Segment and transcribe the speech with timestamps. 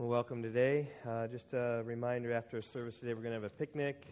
[0.00, 0.88] Well, welcome today.
[1.06, 4.06] Uh, just a reminder after service today, we're going to have a picnic.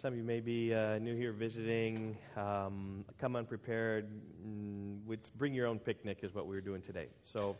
[0.00, 2.16] Some of you may be uh, new here visiting.
[2.36, 4.06] Um, come unprepared.
[4.46, 7.08] Mm, bring your own picnic, is what we were doing today.
[7.24, 7.56] So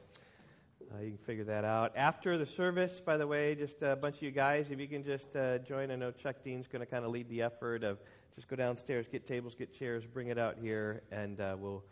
[0.94, 1.96] uh, you can figure that out.
[1.96, 5.02] After the service, by the way, just a bunch of you guys, if you can
[5.02, 5.90] just uh, join.
[5.90, 7.98] I know Chuck Dean's going to kind of lead the effort of
[8.36, 11.82] just go downstairs, get tables, get chairs, bring it out here, and uh, we'll,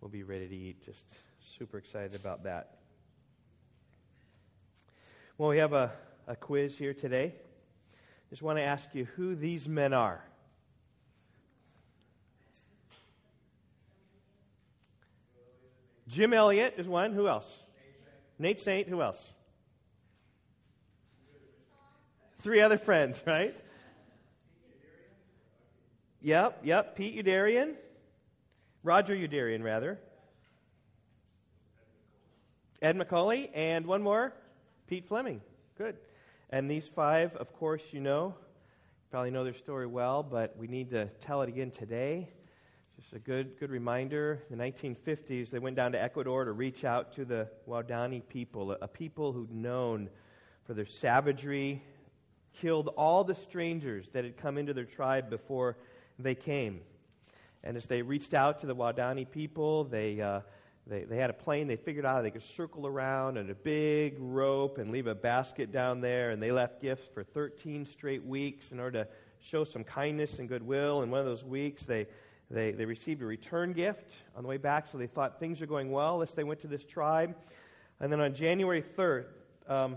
[0.00, 0.82] we'll be ready to eat.
[0.82, 1.04] Just
[1.42, 2.78] super excited about that.
[5.36, 5.90] Well, we have a,
[6.28, 7.34] a quiz here today.
[8.30, 10.22] Just want to ask you who these men are.
[16.06, 17.12] Jim Elliot is one.
[17.12, 17.52] Who else?
[18.38, 18.88] Nate Saint.
[18.88, 19.20] Who else?
[22.42, 23.56] Three other friends, right?
[26.22, 26.94] Yep, yep.
[26.94, 27.74] Pete Youderian.
[28.84, 29.98] Roger Youderian, rather.
[32.80, 33.50] Ed McCully.
[33.52, 34.32] And one more.
[34.86, 35.40] Pete Fleming.
[35.78, 35.96] Good.
[36.50, 38.34] And these five, of course, you know,
[39.10, 42.28] probably know their story well, but we need to tell it again today.
[43.00, 44.42] Just a good, good reminder.
[44.50, 48.72] In the 1950s, they went down to Ecuador to reach out to the Waodani people,
[48.72, 50.10] a people who'd known
[50.66, 51.82] for their savagery,
[52.60, 55.78] killed all the strangers that had come into their tribe before
[56.18, 56.80] they came.
[57.62, 60.40] And as they reached out to the Waodani people, they uh,
[60.86, 61.66] they, they had a plane.
[61.66, 65.72] They figured out they could circle around and a big rope and leave a basket
[65.72, 66.30] down there.
[66.30, 70.48] And they left gifts for 13 straight weeks in order to show some kindness and
[70.48, 71.02] goodwill.
[71.02, 72.06] And one of those weeks, they,
[72.50, 74.88] they, they received a return gift on the way back.
[74.92, 76.20] So they thought things are going well.
[76.20, 77.34] As they went to this tribe.
[78.00, 79.24] And then on January 3rd,
[79.68, 79.96] um,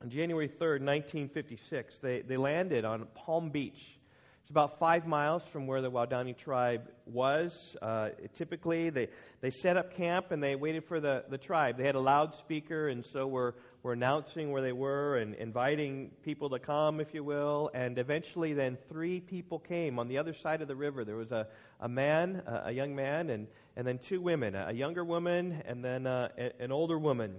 [0.00, 3.98] on January 3rd, 1956, they, they landed on Palm Beach
[4.44, 7.78] it's about five miles from where the Waodani tribe was.
[7.80, 9.08] Uh, typically, they,
[9.40, 11.78] they set up camp and they waited for the, the tribe.
[11.78, 16.50] They had a loudspeaker, and so were, were announcing where they were and inviting people
[16.50, 17.70] to come, if you will.
[17.72, 21.06] And eventually, then three people came on the other side of the river.
[21.06, 21.46] There was a,
[21.80, 23.46] a man, a, a young man, and,
[23.78, 26.28] and then two women, a younger woman and then uh,
[26.60, 27.36] an older woman.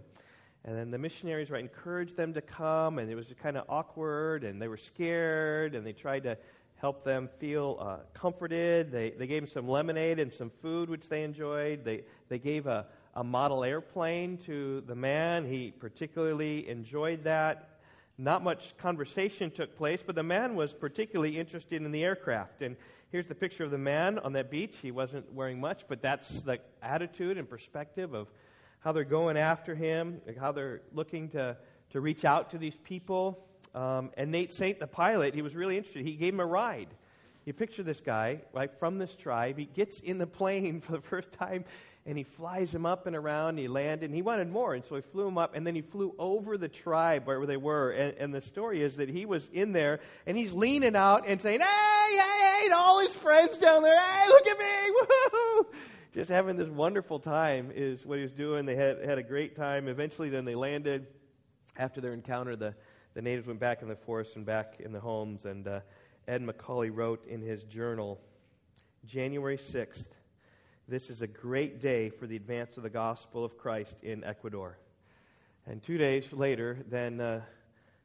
[0.64, 4.44] And then the missionaries right, encouraged them to come, and it was kind of awkward,
[4.44, 6.40] and they were scared, and they tried to
[6.78, 8.92] help them feel uh, comforted.
[8.92, 11.84] They, they gave them some lemonade and some food, which they enjoyed.
[11.84, 15.46] They, they gave a, a model airplane to the man.
[15.46, 17.70] He particularly enjoyed that.
[18.18, 22.62] Not much conversation took place, but the man was particularly interested in the aircraft.
[22.62, 22.78] And
[23.12, 24.76] here's the picture of the man on that beach.
[24.82, 28.28] He wasn't wearing much, but that's the attitude and perspective of
[28.80, 31.58] how they're going after him, how they're looking to,
[31.90, 33.46] to reach out to these people.
[33.76, 36.06] Um, and Nate Saint, the pilot, he was really interested.
[36.06, 36.88] He gave him a ride.
[37.44, 39.58] You picture this guy, right, from this tribe.
[39.58, 41.66] He gets in the plane for the first time
[42.08, 43.58] and he flies him up and around.
[43.58, 44.76] He landed and he wanted more.
[44.76, 47.58] And so he flew him up and then he flew over the tribe where they
[47.58, 47.92] were.
[47.92, 51.42] And, and the story is that he was in there and he's leaning out and
[51.42, 54.00] saying, Hey, hey, hey, to all his friends down there.
[54.00, 54.92] Hey, look at me.
[54.92, 55.68] Woo-hoo!
[56.14, 58.66] Just having this wonderful time is what he was doing.
[58.66, 59.90] They had, had a great time.
[59.90, 61.08] Eventually, then they landed
[61.76, 62.56] after their encounter.
[62.56, 62.76] The
[63.16, 65.46] the natives went back in the forest and back in the homes.
[65.46, 65.80] And uh,
[66.28, 68.20] Ed McCully wrote in his journal
[69.06, 70.06] January 6th,
[70.88, 74.78] this is a great day for the advance of the gospel of Christ in Ecuador.
[75.66, 77.42] And two days later, then uh,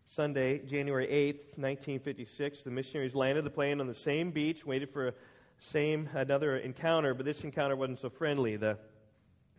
[0.06, 5.08] Sunday, January 8th, 1956, the missionaries landed the plane on the same beach, waited for
[5.08, 5.14] a
[5.58, 8.56] same another encounter, but this encounter wasn't so friendly.
[8.56, 8.78] The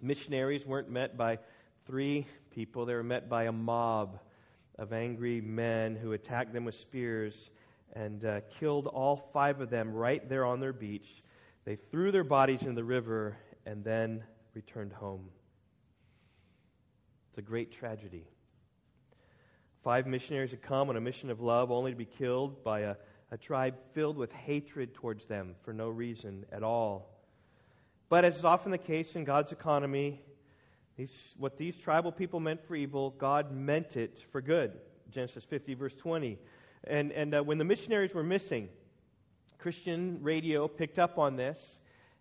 [0.02, 1.38] missionaries weren't met by
[1.86, 4.20] three people, they were met by a mob
[4.82, 7.52] of angry men who attacked them with spears
[7.94, 11.22] and uh, killed all five of them right there on their beach.
[11.66, 13.38] They threw their bodies in the river
[13.68, 14.24] and then
[14.56, 15.30] returned home.
[17.30, 18.26] It's a great tragedy.
[19.84, 22.96] Five missionaries had come on a mission of love only to be killed by a,
[23.30, 27.22] a tribe filled with hatred towards them for no reason at all.
[28.10, 30.22] But as is often the case in God's economy,
[31.38, 34.74] what these tribal people meant for evil, God meant it for good.
[35.12, 36.38] Genesis 50, verse 20.
[36.86, 38.70] And, and uh, when the missionaries were missing,
[39.58, 41.78] Christian radio picked up on this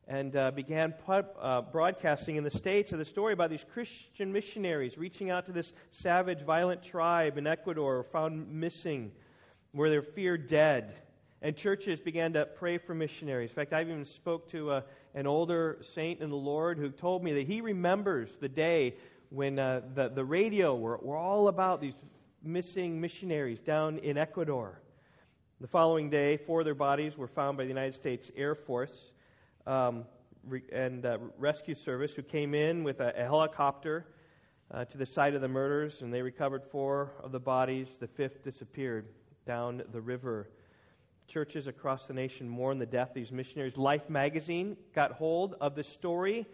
[0.06, 4.98] and uh, began uh, broadcasting in the States of the story about these Christian missionaries
[4.98, 9.12] reaching out to this savage, violent tribe in Ecuador found missing,
[9.72, 10.96] where they're feared dead.
[11.42, 13.50] And churches began to pray for missionaries.
[13.50, 14.84] In fact, I even spoke to a,
[15.14, 18.94] an older saint in the Lord who told me that he remembers the day
[19.30, 21.94] when uh, the, the radio were, were all about these
[22.42, 24.80] missing missionaries down in Ecuador.
[25.60, 29.12] The following day, four of their bodies were found by the United States Air Force
[29.66, 30.04] um,
[30.46, 34.06] re- and uh, Rescue Service, who came in with a, a helicopter
[34.72, 37.88] uh, to the site of the murders, and they recovered four of the bodies.
[37.98, 39.06] The fifth disappeared
[39.46, 40.48] down the river.
[41.30, 43.76] Churches across the nation mourn the death of these missionaries.
[43.76, 46.44] Life magazine got hold of the story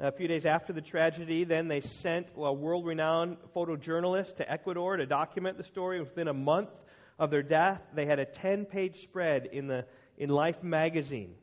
[0.00, 1.44] a few days after the tragedy.
[1.44, 6.00] Then they sent a world renowned photojournalist to Ecuador to document the story.
[6.00, 6.70] Within a month
[7.20, 9.86] of their death, they had a 10 page spread in, the,
[10.18, 11.36] in Life magazine.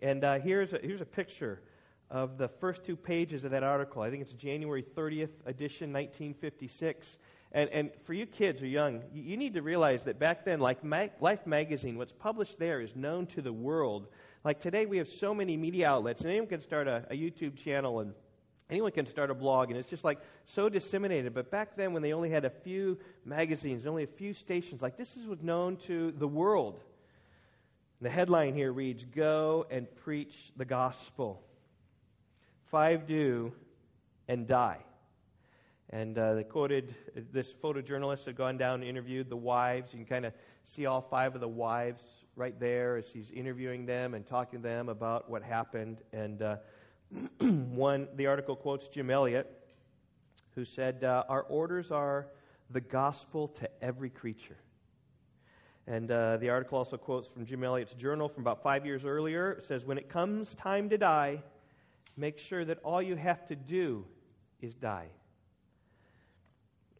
[0.00, 1.60] And uh, here's, a, here's a picture
[2.12, 4.02] of the first two pages of that article.
[4.02, 7.18] I think it's January 30th edition, 1956.
[7.52, 10.78] And, and for you kids are young, you, need to realize that back then, like
[10.84, 14.06] Life magazine, what's published there is known to the world.
[14.44, 17.56] Like today, we have so many media outlets, and anyone can start a, a YouTube
[17.56, 18.14] channel and
[18.70, 21.34] anyone can start a blog, and it's just like so disseminated.
[21.34, 24.96] But back then, when they only had a few magazines, only a few stations, like
[24.96, 26.80] this was known to the world.
[28.00, 31.42] The headline here reads Go and preach the gospel.
[32.70, 33.52] Five do
[34.28, 34.78] and die.
[35.92, 36.94] And uh, they quoted
[37.32, 39.92] this photojournalist had gone down and interviewed the wives.
[39.92, 40.32] You can kind of
[40.62, 42.02] see all five of the wives
[42.36, 45.98] right there as he's interviewing them and talking to them about what happened.
[46.12, 46.56] And uh,
[47.40, 49.50] one, the article quotes Jim Elliot,
[50.54, 52.28] who said, uh, Our orders are
[52.70, 54.56] the gospel to every creature.
[55.88, 59.52] And uh, the article also quotes from Jim Elliot's journal from about five years earlier.
[59.52, 61.42] It says, When it comes time to die,
[62.16, 64.04] make sure that all you have to do
[64.60, 65.08] is die.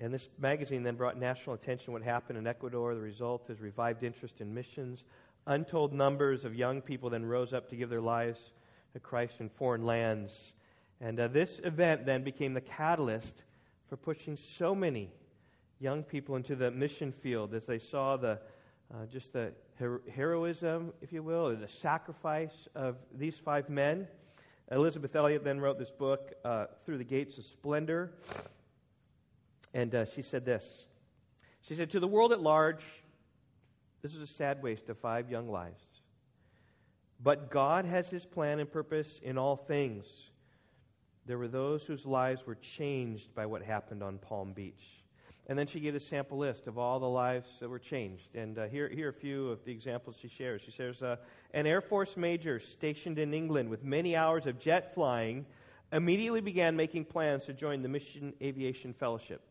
[0.01, 2.95] And this magazine then brought national attention to what happened in Ecuador.
[2.95, 5.05] The result is revived interest in missions.
[5.47, 8.53] Untold numbers of young people then rose up to give their lives
[8.95, 10.55] to Christ in foreign lands.
[11.03, 13.43] And uh, this event then became the catalyst
[13.89, 15.11] for pushing so many
[15.81, 18.39] young people into the mission field as they saw the
[18.93, 24.09] uh, just the her- heroism, if you will, or the sacrifice of these five men.
[24.71, 28.13] Elizabeth Elliot then wrote this book, uh, Through the Gates of Splendor.
[29.75, 30.65] And uh, she said this
[31.63, 32.85] She said, To the world at large,
[34.03, 35.83] this is a sad waste of five young lives.
[37.23, 40.07] But God has his plan and purpose in all things.
[41.27, 45.03] There were those whose lives were changed by what happened on Palm Beach.
[45.47, 48.35] And then she gave a sample list of all the lives that were changed.
[48.35, 50.63] And uh, here, here are a few of the examples she shares.
[50.63, 51.17] She says, uh,
[51.53, 55.45] An Air Force major stationed in England with many hours of jet flying
[55.93, 59.43] immediately began making plans to join the Mission Aviation Fellowship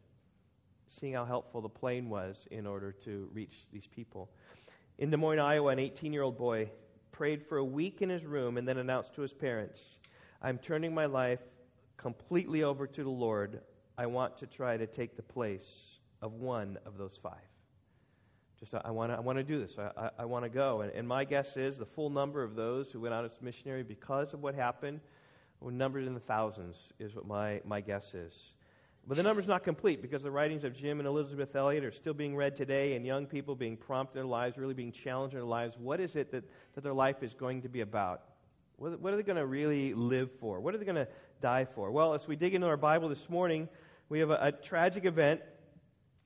[0.89, 4.30] seeing how helpful the plane was in order to reach these people.
[4.97, 6.69] In Des Moines, Iowa, an 18 year old boy
[7.12, 9.80] prayed for a week in his room and then announced to his parents,
[10.41, 11.39] I'm turning my life
[11.97, 13.62] completely over to the Lord.
[13.97, 17.33] I want to try to take the place of one of those five.
[18.59, 19.77] Just, I want to I wanna do this.
[19.77, 20.81] I, I, I want to go.
[20.81, 23.83] And, and my guess is the full number of those who went out as missionary
[23.83, 25.00] because of what happened
[25.62, 28.53] were numbered in the thousands, is what my, my guess is.
[29.10, 32.14] But the number's not complete because the writings of Jim and Elizabeth Elliot are still
[32.14, 35.40] being read today, and young people being prompted in their lives, really being challenged in
[35.40, 35.76] their lives.
[35.80, 36.44] What is it that,
[36.76, 38.22] that their life is going to be about?
[38.78, 40.60] What, what are they going to really live for?
[40.60, 41.08] What are they going to
[41.42, 41.90] die for?
[41.90, 43.68] Well, as we dig into our Bible this morning,
[44.10, 45.42] we have a, a tragic event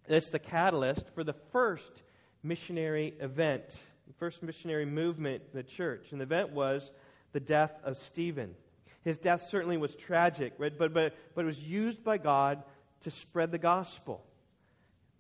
[0.06, 2.04] that's the catalyst for the first
[2.44, 3.64] missionary event,
[4.08, 6.12] the first missionary movement in the church.
[6.12, 6.92] And the event was
[7.32, 8.56] the death of Stephen.
[9.04, 12.64] His death certainly was tragic, but, but, but it was used by God
[13.04, 14.24] to spread the gospel.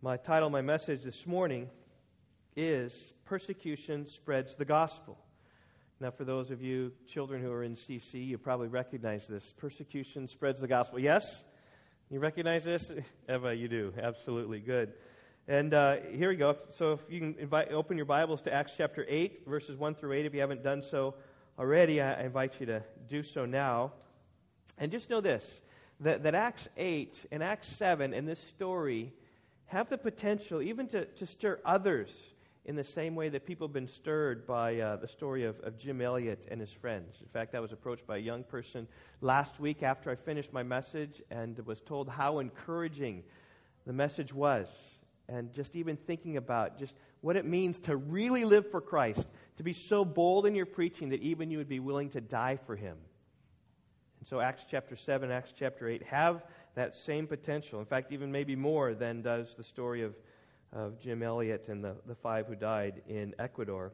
[0.01, 1.69] My title, my message this morning
[2.55, 5.17] is Persecution Spreads the Gospel.
[5.99, 9.53] Now, for those of you children who are in CC, you probably recognize this.
[9.57, 10.97] Persecution spreads the gospel.
[10.97, 11.43] Yes?
[12.09, 12.89] You recognize this?
[13.29, 13.93] Eva, you do.
[14.01, 14.61] Absolutely.
[14.61, 14.93] Good.
[15.49, 16.55] And uh, here we go.
[16.69, 20.13] So if you can invite, open your Bibles to Acts chapter 8, verses 1 through
[20.13, 21.15] 8, if you haven't done so
[21.59, 23.91] already, I invite you to do so now.
[24.77, 25.59] And just know this
[26.03, 29.13] that, that Acts 8 and Acts 7 and this story
[29.67, 32.11] have the potential even to, to stir others
[32.65, 35.77] in the same way that people have been stirred by uh, the story of, of
[35.77, 37.17] Jim Elliot and his friends.
[37.21, 38.87] In fact, I was approached by a young person
[39.21, 43.23] last week after I finished my message and was told how encouraging
[43.85, 44.67] the message was.
[45.27, 49.25] And just even thinking about just what it means to really live for Christ,
[49.57, 52.57] to be so bold in your preaching that even you would be willing to die
[52.65, 52.97] for him.
[54.23, 57.81] And so Acts chapter 7, Acts chapter 8 have that same potential.
[57.81, 60.15] In fact, even maybe more than does the story of,
[60.71, 63.91] of Jim Elliot and the, the five who died in Ecuador.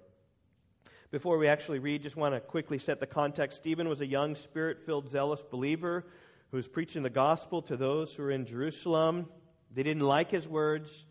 [1.09, 3.57] Before we actually read, just want to quickly set the context.
[3.57, 6.05] Stephen was a young, spirit filled, zealous believer
[6.51, 9.25] who was preaching the gospel to those who were in Jerusalem.
[9.73, 11.07] They didn't like his words,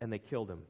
[0.00, 0.62] and they killed him.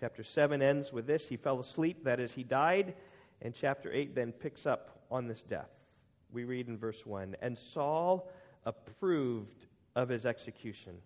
[0.00, 2.94] Chapter 7 ends with this He fell asleep, that is, he died.
[3.42, 5.68] And chapter 8 then picks up on this death
[6.32, 8.30] we read in verse 1 And Saul
[8.64, 10.98] approved of his execution.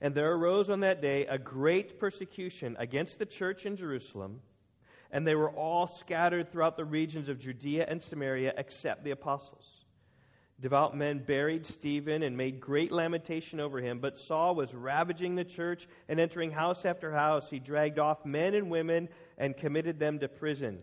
[0.00, 4.40] And there arose on that day a great persecution against the church in Jerusalem,
[5.10, 9.84] and they were all scattered throughout the regions of Judea and Samaria except the apostles.
[10.60, 15.44] Devout men buried Stephen and made great lamentation over him, but Saul was ravaging the
[15.44, 17.48] church and entering house after house.
[17.48, 20.82] He dragged off men and women and committed them to prison.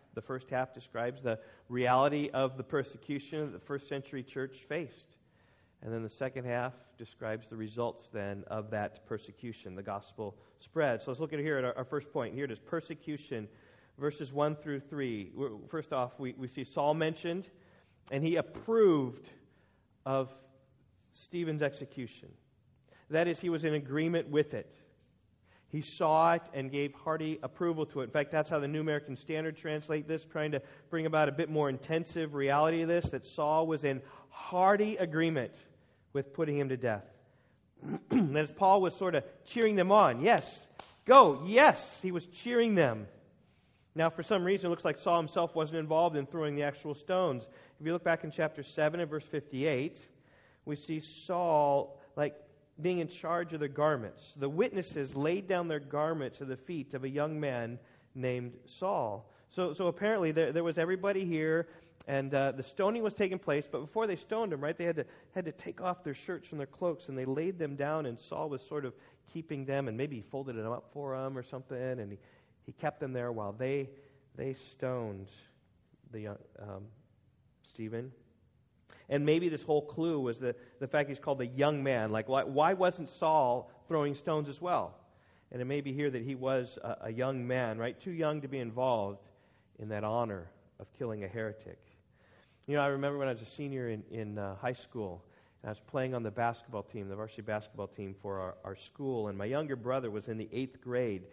[0.13, 1.39] The first half describes the
[1.69, 5.15] reality of the persecution that the first century church faced.
[5.81, 9.75] And then the second half describes the results then of that persecution.
[9.75, 11.01] The gospel spread.
[11.01, 12.35] So let's look at here at our, our first point.
[12.35, 13.47] Here it is persecution,
[13.97, 15.31] verses 1 through 3.
[15.69, 17.47] First off, we, we see Saul mentioned,
[18.11, 19.29] and he approved
[20.05, 20.29] of
[21.13, 22.29] Stephen's execution.
[23.09, 24.75] That is, he was in agreement with it.
[25.71, 28.05] He saw it and gave hearty approval to it.
[28.05, 31.31] In fact, that's how the New American Standard translate this, trying to bring about a
[31.31, 35.53] bit more intensive reality of this, that Saul was in hearty agreement
[36.11, 37.05] with putting him to death.
[38.09, 40.21] That as Paul was sort of cheering them on.
[40.21, 40.67] Yes,
[41.05, 41.41] go.
[41.45, 43.07] Yes, he was cheering them.
[43.95, 46.93] Now, for some reason, it looks like Saul himself wasn't involved in throwing the actual
[46.93, 47.43] stones.
[47.79, 49.97] If you look back in chapter 7 and verse 58,
[50.65, 52.35] we see Saul, like,
[52.79, 54.33] being in charge of the garments.
[54.37, 57.79] The witnesses laid down their garments at the feet of a young man
[58.15, 59.29] named Saul.
[59.49, 61.67] So, so apparently, there, there was everybody here
[62.07, 64.95] and uh, the stoning was taking place, but before they stoned him, right, they had
[64.95, 68.05] to, had to take off their shirts from their cloaks, and they laid them down,
[68.05, 68.93] and Saul was sort of
[69.31, 72.17] keeping them, and maybe he folded them up for them or something, and he,
[72.65, 73.89] he kept them there while they,
[74.35, 75.27] they stoned
[76.11, 76.85] the, um,
[77.67, 78.11] Stephen.
[79.11, 82.11] And maybe this whole clue was the, the fact he's called a young man.
[82.11, 84.95] Like, why, why wasn't Saul throwing stones as well?
[85.51, 87.99] And it may be here that he was a, a young man, right?
[87.99, 89.19] Too young to be involved
[89.79, 90.49] in that honor
[90.79, 91.77] of killing a heretic.
[92.67, 95.21] You know, I remember when I was a senior in, in uh, high school,
[95.61, 98.75] and I was playing on the basketball team, the varsity basketball team for our, our
[98.77, 101.23] school, and my younger brother was in the eighth grade.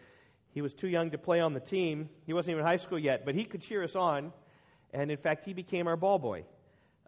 [0.50, 2.08] He was too young to play on the team.
[2.26, 4.32] He wasn't even in high school yet, but he could cheer us on.
[4.92, 6.44] And in fact, he became our ball boy.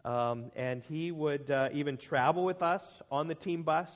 [0.05, 3.91] Um, and he would uh, even travel with us on the team bus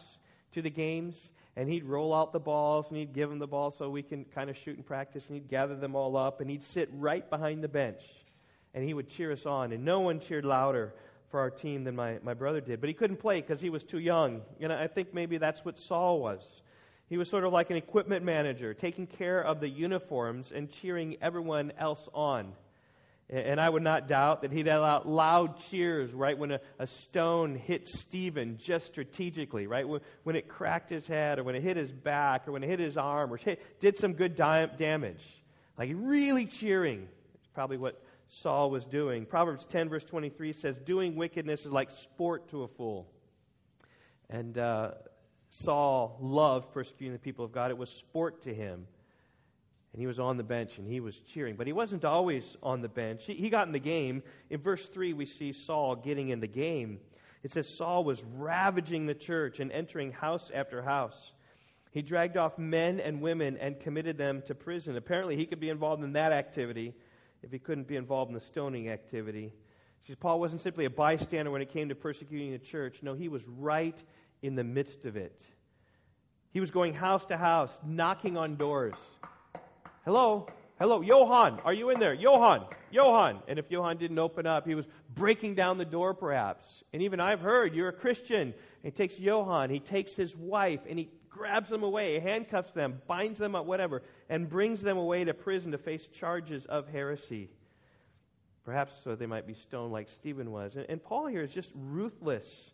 [0.53, 1.31] to the games.
[1.57, 4.25] And he'd roll out the balls and he'd give them the ball so we can
[4.25, 5.27] kind of shoot and practice.
[5.29, 8.03] And he'd gather them all up and he'd sit right behind the bench
[8.75, 9.73] and he would cheer us on.
[9.73, 10.95] And no one cheered louder
[11.31, 12.81] for our team than my, my brother did.
[12.81, 14.43] But he couldn't play because he was too young.
[14.61, 16.63] And I think maybe that's what Saul was.
[17.09, 21.17] He was sort of like an equipment manager, taking care of the uniforms and cheering
[21.21, 22.53] everyone else on.
[23.31, 27.57] And I would not doubt that he'd let loud cheers right when a, a stone
[27.57, 29.89] hit Stephen just strategically, right?
[29.89, 32.69] When, when, it cracked his head or when it hit his back or when it
[32.69, 35.25] hit his arm or hit, did some good di- damage.
[35.79, 37.09] Like really cheering.
[37.35, 39.25] It's probably what Saul was doing.
[39.25, 43.09] Proverbs 10, verse 23 says, Doing wickedness is like sport to a fool.
[44.29, 44.93] And uh,
[45.63, 47.71] Saul loved persecuting the people of God.
[47.71, 48.87] It was sport to him.
[49.95, 51.55] And he was on the bench and he was cheering.
[51.55, 53.27] But he wasn't always on the bench.
[53.27, 54.25] He, he got in the game.
[54.51, 56.99] In verse 3, we see Saul getting in the game.
[57.45, 61.33] It says Saul was ravaging the church and entering house after house.
[61.93, 64.97] He dragged off men and women and committed them to prison.
[64.97, 66.93] Apparently, he could be involved in that activity
[67.45, 69.53] if he couldn't be involved in the stoning activity.
[70.09, 73.05] See, Paul wasn't simply a bystander when it came to persecuting the church.
[73.05, 73.97] No, he was right
[74.43, 75.41] in the midst of it.
[76.51, 78.97] He was going house to house, knocking on doors.
[80.05, 80.47] Hello?
[80.79, 82.13] Hello, Johann, are you in there?
[82.13, 83.39] Johann, Johann.
[83.49, 84.85] And if Johann didn't open up, he was
[85.15, 86.85] breaking down the door perhaps.
[86.93, 88.53] And even I've heard you're a Christian.
[88.83, 93.39] he takes Johann, he takes his wife, and he grabs them away, handcuffs them, binds
[93.39, 97.49] them up, whatever, and brings them away to prison to face charges of heresy.
[98.65, 100.77] Perhaps so they might be stoned like Stephen was.
[100.77, 102.73] And, and Paul here is just ruthless.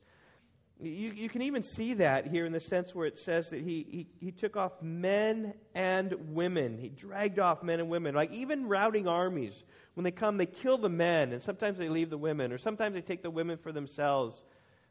[0.83, 3.87] You, you, can even see that here in the sense where it says that he,
[3.91, 6.79] he, he took off men and women.
[6.79, 8.15] He dragged off men and women.
[8.15, 12.09] Like even routing armies, when they come, they kill the men, and sometimes they leave
[12.09, 14.43] the women, or sometimes they take the women for themselves.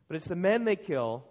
[0.07, 1.25] But it's the men they kill,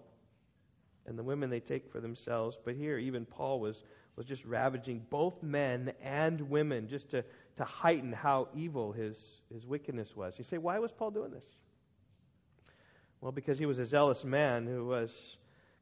[1.06, 2.58] and the women they take for themselves.
[2.64, 3.84] But here, even Paul was,
[4.16, 7.24] was just ravaging both men and women just to,
[7.58, 9.16] to heighten how evil his,
[9.52, 10.34] his wickedness was.
[10.36, 11.44] You say, why was Paul doing this?
[13.20, 15.10] Well, because he was a zealous man who was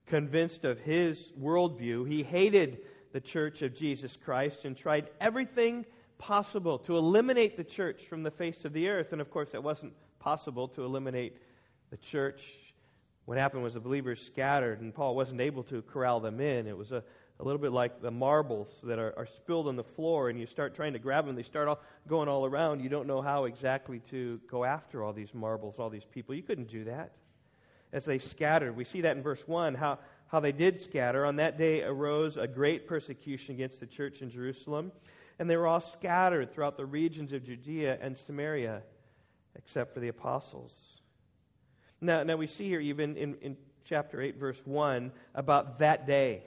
[0.07, 2.09] convinced of his worldview.
[2.09, 2.79] He hated
[3.13, 5.85] the church of Jesus Christ and tried everything
[6.19, 9.13] possible to eliminate the church from the face of the earth.
[9.13, 11.37] And of course, it wasn't possible to eliminate
[11.91, 12.43] the church.
[13.27, 16.67] What happened was the believers scattered, and Paul wasn't able to corral them in.
[16.67, 17.03] It was a,
[17.41, 20.47] a little bit like the marbles that are, are spilled on the floor, and you
[20.47, 21.35] start trying to grab them.
[21.35, 22.81] They start all, going all around.
[22.81, 26.35] You don't know how exactly to go after all these marbles, all these people.
[26.35, 27.13] You couldn't do that.
[27.97, 29.99] As they scattered, we see that in verse 1 how,
[30.29, 31.25] how they did scatter.
[31.25, 34.93] On that day arose a great persecution against the church in Jerusalem
[35.39, 38.83] and they were all scattered throughout the regions of Judea and Samaria,
[39.55, 41.01] except for the apostles.
[42.01, 46.43] Now, now we see here, even in, in chapter 8, verse 1, about that day.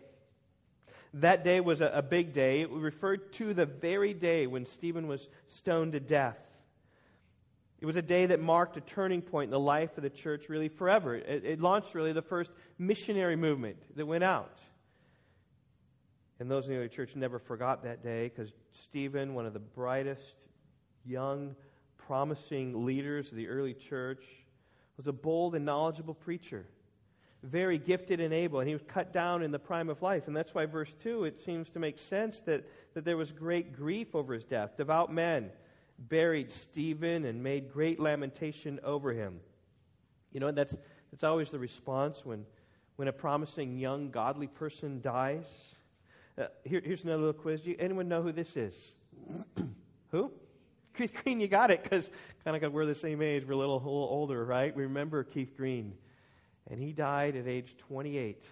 [1.15, 2.61] That day was a, a big day.
[2.61, 6.37] It referred to the very day when Stephen was stoned to death.
[7.81, 10.49] It was a day that marked a turning point in the life of the church,
[10.49, 11.15] really forever.
[11.15, 14.59] It, it launched, really, the first missionary movement that went out.
[16.39, 19.59] And those in the early church never forgot that day because Stephen, one of the
[19.59, 20.35] brightest,
[21.05, 21.55] young,
[21.97, 24.23] promising leaders of the early church,
[24.97, 26.65] was a bold and knowledgeable preacher,
[27.43, 30.27] very gifted and able, and he was cut down in the prime of life.
[30.27, 33.73] And that's why, verse 2, it seems to make sense that, that there was great
[33.73, 34.75] grief over his death.
[34.75, 35.49] Devout men
[36.07, 39.39] buried Stephen and made great lamentation over him.
[40.31, 40.75] You know, that's,
[41.11, 42.45] that's always the response when,
[42.95, 45.45] when a promising young, godly person dies.
[46.37, 47.61] Uh, here, here's another little quiz.
[47.61, 48.73] Do you, anyone know who this is?
[50.11, 50.31] who?
[50.97, 52.09] Keith Green, you got it, because
[52.43, 53.45] kind of we're the same age.
[53.45, 54.75] We're a little, a little older, right?
[54.75, 55.93] We remember Keith Green.
[56.69, 58.43] And he died at age 28.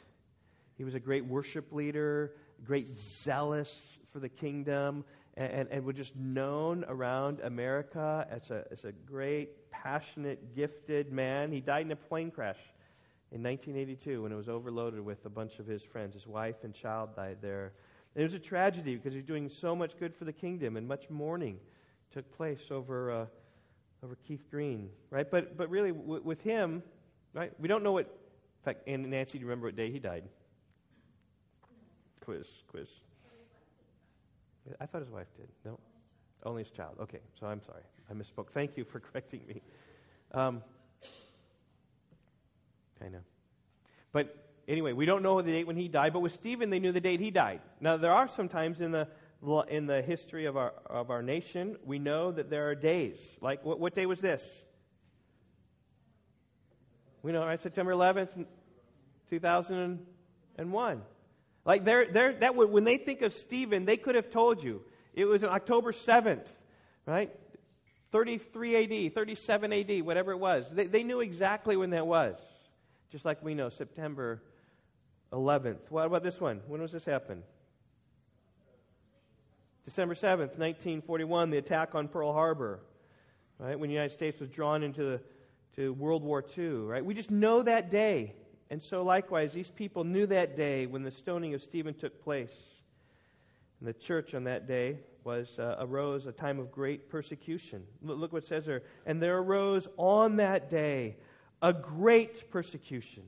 [0.78, 5.04] He was a great worship leader, great zealous for the kingdom,
[5.38, 11.52] and, and, just known around America as a, as a great, passionate, gifted man.
[11.52, 12.58] He died in a plane crash
[13.32, 16.16] in 1982 when it was overloaded with a bunch of his friends.
[16.16, 17.74] His wife and child died there.
[18.16, 20.76] And it was a tragedy because he was doing so much good for the kingdom,
[20.76, 21.60] and much mourning
[22.12, 23.26] took place over, uh,
[24.04, 25.30] over Keith Green, right?
[25.30, 26.82] But, but really, w- with him,
[27.36, 30.00] right, we don't know what, in fact, and Nancy, do you remember what day he
[30.00, 30.24] died?
[32.22, 32.88] Quiz, quiz.
[34.80, 35.48] I thought his wife did.
[35.66, 35.80] No?
[36.44, 36.98] Only his child.
[37.02, 37.84] Okay, so I'm sorry.
[38.10, 38.52] I misspoke.
[38.54, 39.62] Thank you for correcting me.
[40.34, 40.62] Um,
[43.04, 43.20] I know.
[44.12, 44.36] But
[44.68, 47.02] anyway, we don't know the date when he died, but with Stephen, they knew the
[47.02, 47.62] date he died.
[47.80, 49.08] Now, there are some times in the
[49.70, 53.18] in the history of our of our nation, we know that there are days.
[53.40, 54.64] Like what, what day was this?
[57.22, 57.62] We know, right?
[57.62, 58.46] September 11th,
[59.30, 61.02] 2001.
[61.68, 64.82] Like they're, they're, that would, when they think of Stephen, they could have told you
[65.14, 66.48] it was October 7th,
[67.06, 67.30] right?
[68.14, 70.66] 33 AD, 37 AD, whatever it was.
[70.72, 72.38] They, they knew exactly when that was.
[73.12, 74.42] Just like we know, September
[75.34, 75.90] 11th.
[75.90, 76.62] What about this one?
[76.68, 77.44] When was this happen?
[79.84, 82.80] December 7th, 1941, the attack on Pearl Harbor,
[83.60, 83.78] right?
[83.78, 85.22] When the United States was drawn into the,
[85.76, 87.04] to World War II, right?
[87.04, 88.36] We just know that day.
[88.70, 92.56] And so, likewise, these people knew that day when the stoning of Stephen took place.
[93.80, 97.84] And the church on that day was uh, arose a time of great persecution.
[98.02, 98.84] Look, what says there.
[99.06, 101.16] And there arose on that day
[101.62, 103.24] a great persecution.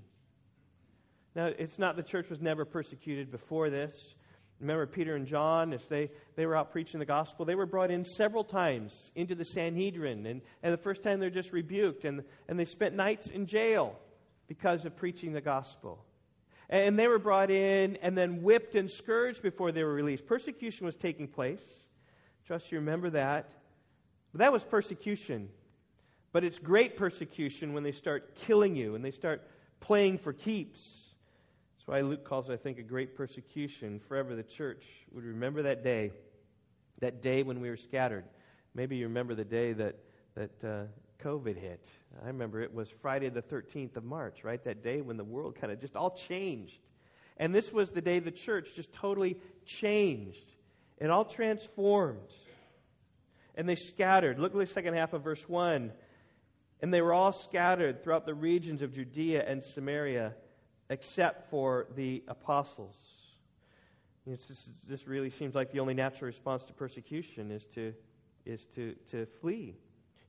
[1.35, 4.15] Now, it's not the church was never persecuted before this.
[4.59, 7.91] Remember Peter and John, as they, they were out preaching the gospel, they were brought
[7.91, 10.25] in several times into the Sanhedrin.
[10.25, 13.97] And, and the first time they're just rebuked, and, and they spent nights in jail
[14.49, 16.03] because of preaching the gospel.
[16.69, 20.25] And they were brought in and then whipped and scourged before they were released.
[20.25, 21.63] Persecution was taking place.
[22.45, 23.49] Trust you remember that.
[24.33, 25.49] But that was persecution.
[26.31, 29.47] But it's great persecution when they start killing you and they start
[29.79, 31.05] playing for keeps.
[31.77, 33.99] That's why Luke calls it, I think, a great persecution.
[33.99, 34.83] Forever the church
[35.13, 36.11] would remember that day,
[37.01, 38.25] that day when we were scattered.
[38.73, 39.95] Maybe you remember the day that,
[40.35, 40.83] that uh,
[41.23, 41.85] COVID hit.
[42.23, 44.63] I remember it was Friday the 13th of March, right?
[44.63, 46.79] That day when the world kind of just all changed.
[47.37, 50.45] And this was the day the church just totally changed.
[50.97, 52.33] It all transformed.
[53.55, 54.39] And they scattered.
[54.39, 55.91] Look at the second half of verse 1.
[56.81, 60.33] And they were all scattered throughout the regions of Judea and Samaria,
[60.89, 62.95] except for the apostles.
[64.27, 67.93] Just, this really seems like the only natural response to persecution is to,
[68.45, 69.75] is to, to flee.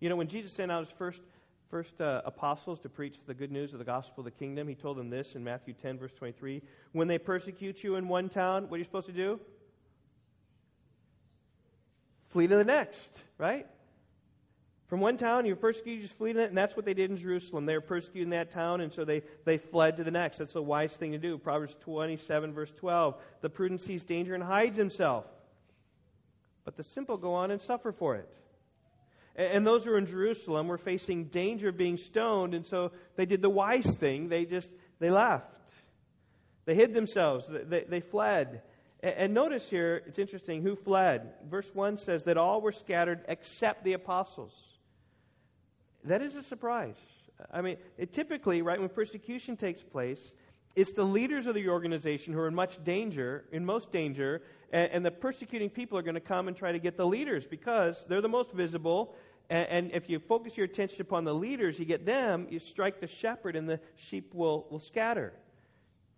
[0.01, 1.21] You know, when Jesus sent out his first,
[1.71, 4.75] first uh, apostles to preach the good news of the gospel of the kingdom, he
[4.75, 6.63] told them this in Matthew 10, verse 23.
[6.93, 9.39] When they persecute you in one town, what are you supposed to do?
[12.31, 13.67] Flee to the next, right?
[14.87, 17.11] From one town, you're persecuted, you just flee to it, and that's what they did
[17.11, 17.67] in Jerusalem.
[17.67, 20.39] They were persecuting that town, and so they, they fled to the next.
[20.39, 21.39] That's the wise thing to do.
[21.39, 23.15] Proverbs 27, verse 12.
[23.41, 25.27] The prudent sees danger and hides himself,
[26.65, 28.29] but the simple go on and suffer for it.
[29.40, 33.24] And, those who were in Jerusalem were facing danger of being stoned, and so they
[33.24, 34.29] did the wise thing.
[34.29, 35.46] They just, they left.
[36.66, 37.46] They hid themselves.
[37.48, 38.62] They, they fled.
[39.03, 41.33] And notice here, it's interesting who fled.
[41.48, 44.53] Verse 1 says that all were scattered except the apostles.
[46.05, 46.96] That is a surprise.
[47.50, 50.20] I mean, it typically, right, when persecution takes place,
[50.76, 54.90] it's the leaders of the organization who are in much danger, in most danger, and,
[54.92, 58.05] and the persecuting people are going to come and try to get the leaders because
[58.09, 59.14] they're the most visible.
[59.51, 63.01] And, and, if you focus your attention upon the leaders, you get them, you strike
[63.01, 65.33] the shepherd, and the sheep will, will scatter,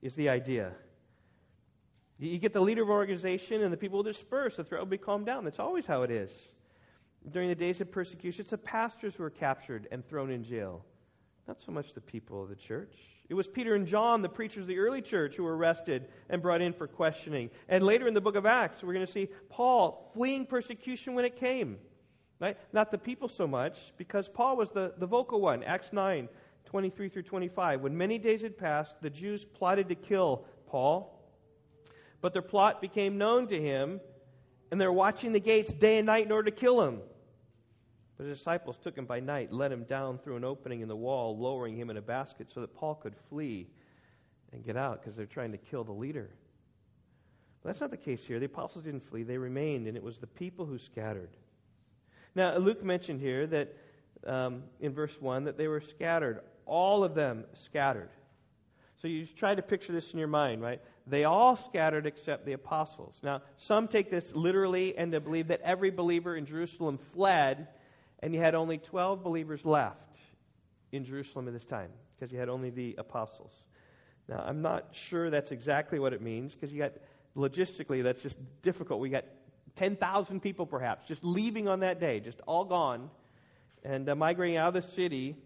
[0.02, 0.72] is the idea.
[2.18, 4.56] You get the leader of an organization, and the people will disperse.
[4.56, 5.44] The threat will be calmed down.
[5.44, 6.30] That's always how it is.
[7.30, 10.84] During the days of persecution, it's the pastors who are captured and thrown in jail,
[11.48, 12.94] not so much the people of the church.
[13.30, 16.42] It was Peter and John, the preachers of the early church, who were arrested and
[16.42, 17.48] brought in for questioning.
[17.66, 21.24] And later in the book of Acts, we're going to see Paul fleeing persecution when
[21.24, 21.78] it came.
[22.42, 22.58] Right?
[22.72, 25.62] Not the people so much, because Paul was the, the vocal one.
[25.62, 26.28] Acts 9,
[26.64, 27.80] 23 through 25.
[27.80, 31.24] When many days had passed, the Jews plotted to kill Paul.
[32.20, 34.00] But their plot became known to him,
[34.72, 36.98] and they're watching the gates day and night in order to kill him.
[38.18, 40.96] But his disciples took him by night, led him down through an opening in the
[40.96, 43.68] wall, lowering him in a basket so that Paul could flee
[44.52, 46.28] and get out because they're trying to kill the leader.
[47.62, 48.40] But that's not the case here.
[48.40, 51.30] The apostles didn't flee, they remained, and it was the people who scattered.
[52.34, 53.76] Now, Luke mentioned here that
[54.26, 58.10] um, in verse 1 that they were scattered, all of them scattered.
[59.00, 60.80] So you just try to picture this in your mind, right?
[61.06, 63.18] They all scattered except the apostles.
[63.22, 67.68] Now, some take this literally and they believe that every believer in Jerusalem fled,
[68.20, 69.98] and you had only 12 believers left
[70.92, 73.52] in Jerusalem at this time because you had only the apostles.
[74.28, 76.92] Now, I'm not sure that's exactly what it means because you got
[77.36, 79.00] logistically that's just difficult.
[79.00, 79.24] We got
[79.76, 83.10] 10,000 people perhaps just leaving on that day, just all gone,
[83.84, 85.36] and uh, migrating out of the city.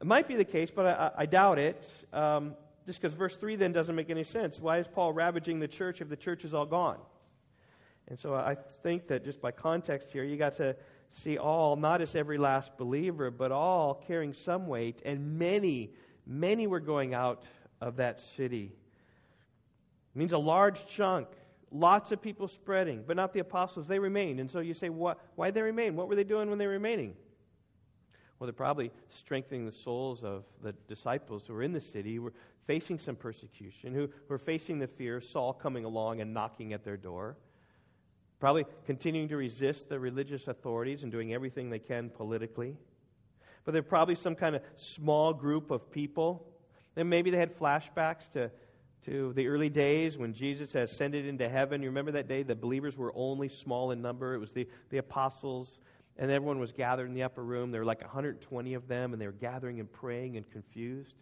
[0.00, 1.82] It might be the case, but I, I doubt it.
[2.12, 2.54] Um,
[2.86, 4.60] just because verse 3 then doesn't make any sense.
[4.60, 6.98] Why is Paul ravaging the church if the church is all gone?
[8.08, 10.76] And so I think that just by context here, you got to
[11.12, 15.92] see all, not as every last believer, but all carrying some weight, and many,
[16.26, 17.44] many were going out
[17.80, 18.72] of that city.
[20.14, 21.28] It means a large chunk,
[21.80, 23.86] lots of people spreading, but not the apostles.
[23.86, 24.40] They remained.
[24.40, 25.96] And so you say, what, why they remain?
[25.96, 27.14] What were they doing when they were remaining?
[28.38, 32.22] Well, they're probably strengthening the souls of the disciples who were in the city, who
[32.22, 32.34] were
[32.66, 36.84] facing some persecution, who were facing the fear of Saul coming along and knocking at
[36.84, 37.36] their door.
[38.38, 42.76] Probably continuing to resist the religious authorities and doing everything they can politically.
[43.64, 46.46] But they're probably some kind of small group of people.
[46.96, 48.50] And maybe they had flashbacks to,
[49.06, 51.82] to the early days when Jesus ascended into heaven.
[51.82, 52.42] You remember that day?
[52.42, 54.34] The believers were only small in number.
[54.34, 55.80] It was the, the apostles
[56.18, 57.70] and everyone was gathered in the upper room.
[57.70, 61.14] There were like 120 of them, and they were gathering and praying and confused.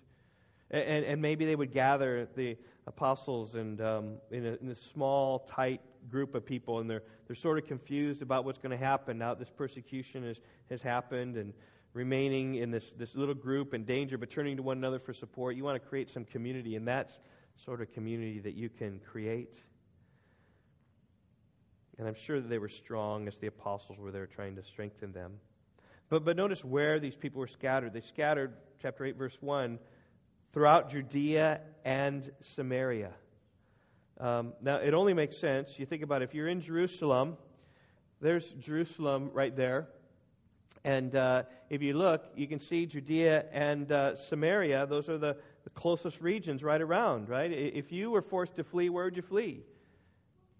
[0.71, 5.41] And, and maybe they would gather the apostles and um, in, a, in a small,
[5.51, 9.19] tight group of people, and they're, they're sort of confused about what's going to happen
[9.19, 11.53] now this persecution has, has happened and
[11.93, 15.57] remaining in this, this little group in danger, but turning to one another for support.
[15.57, 17.19] You want to create some community, and that's
[17.65, 19.59] sort of community that you can create.
[21.99, 25.13] And I'm sure that they were strong as the apostles were there trying to strengthen
[25.13, 25.35] them.
[26.09, 27.93] But, but notice where these people were scattered.
[27.93, 29.79] They scattered, chapter 8, verse 1,
[30.53, 33.13] throughout Judea and Samaria.
[34.19, 35.79] Um, now, it only makes sense.
[35.79, 37.37] You think about it, if you're in Jerusalem,
[38.21, 39.89] there's Jerusalem right there.
[40.85, 44.87] And uh, if you look, you can see Judea and uh, Samaria.
[44.87, 47.51] Those are the, the closest regions right around, right?
[47.51, 49.63] If you were forced to flee, where would you flee?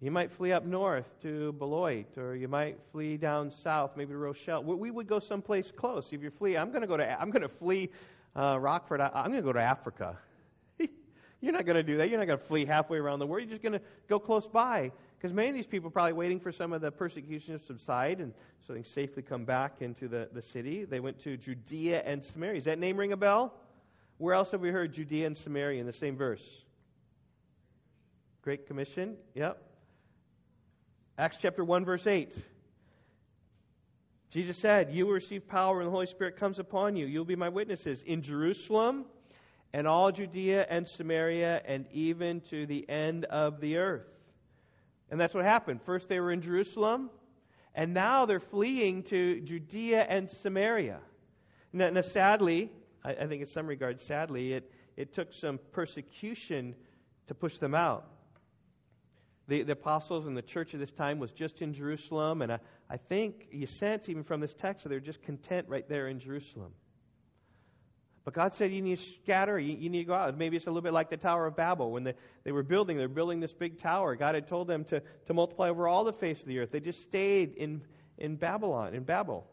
[0.01, 4.17] You might flee up north to Beloit, or you might flee down south, maybe to
[4.17, 4.63] Rochelle.
[4.63, 6.11] We would go someplace close.
[6.11, 7.21] If you flee, I'm going to go to.
[7.21, 7.89] I'm going to flee
[8.35, 8.99] uh, Rockford.
[8.99, 10.17] I, I'm going to go to Africa.
[11.41, 12.09] You're not going to do that.
[12.09, 13.43] You're not going to flee halfway around the world.
[13.43, 14.91] You're just going to go close by.
[15.17, 18.19] Because many of these people are probably waiting for some of the persecution to subside
[18.19, 18.33] and
[18.67, 20.83] so they can safely come back into the, the city.
[20.83, 22.55] They went to Judea and Samaria.
[22.55, 23.53] Does that name ring a bell?
[24.17, 26.43] Where else have we heard Judea and Samaria in the same verse?
[28.41, 29.17] Great Commission.
[29.33, 29.61] Yep.
[31.17, 32.35] Acts chapter 1, verse 8.
[34.29, 37.05] Jesus said, You will receive power when the Holy Spirit comes upon you.
[37.05, 39.05] You'll be my witnesses in Jerusalem
[39.73, 44.07] and all Judea and Samaria and even to the end of the earth.
[45.09, 45.81] And that's what happened.
[45.81, 47.09] First, they were in Jerusalem,
[47.73, 50.99] And now they're fleeing to Judea and Samaria.
[51.73, 52.71] Now, now sadly,
[53.05, 56.75] I, I think in some regards, sadly, it, it took some persecution
[57.27, 58.07] to push them out.
[59.47, 62.59] The, the apostles and the church at this time was just in Jerusalem, and I,
[62.89, 66.19] I think you sense even from this text that they're just content right there in
[66.19, 66.71] Jerusalem.
[68.23, 70.35] But God said you need to scatter, you, you, need to go out.
[70.35, 71.91] Maybe it's a little bit like the Tower of Babel.
[71.91, 74.15] When they, they were building, they're building this big tower.
[74.15, 76.71] God had told them to, to multiply over all the face of the earth.
[76.71, 77.83] They just stayed in,
[78.17, 79.45] in Babylon, in Babel.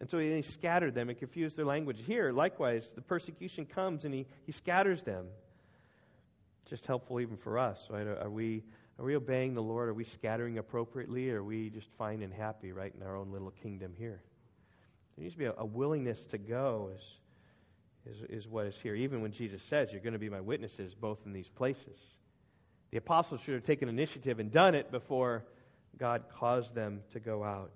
[0.00, 2.00] And so he scattered them and confused their language.
[2.06, 5.26] Here, likewise, the persecution comes and he, he scatters them.
[6.70, 7.86] Just helpful even for us.
[7.90, 8.06] Right?
[8.06, 8.64] Are, we,
[8.98, 9.90] are we obeying the Lord?
[9.90, 11.30] Are we scattering appropriately?
[11.30, 14.22] Are we just fine and happy right in our own little kingdom here?
[15.16, 17.02] There needs to be a, a willingness to go as
[18.06, 18.94] is, is what is here.
[18.94, 21.98] Even when Jesus says, You're going to be my witnesses both in these places.
[22.90, 25.44] The apostles should have taken initiative and done it before
[25.98, 27.72] God caused them to go out.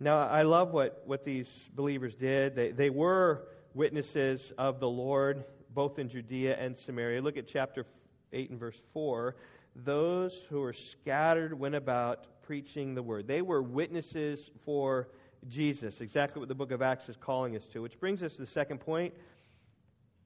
[0.00, 2.54] Now, I love what, what these believers did.
[2.54, 7.20] They, they were witnesses of the Lord, both in Judea and Samaria.
[7.20, 7.84] Look at chapter
[8.32, 9.34] 8 and verse 4.
[9.74, 13.26] Those who were scattered went about preaching the word.
[13.26, 15.08] They were witnesses for
[15.48, 17.82] Jesus, exactly what the book of Acts is calling us to.
[17.82, 19.14] Which brings us to the second point.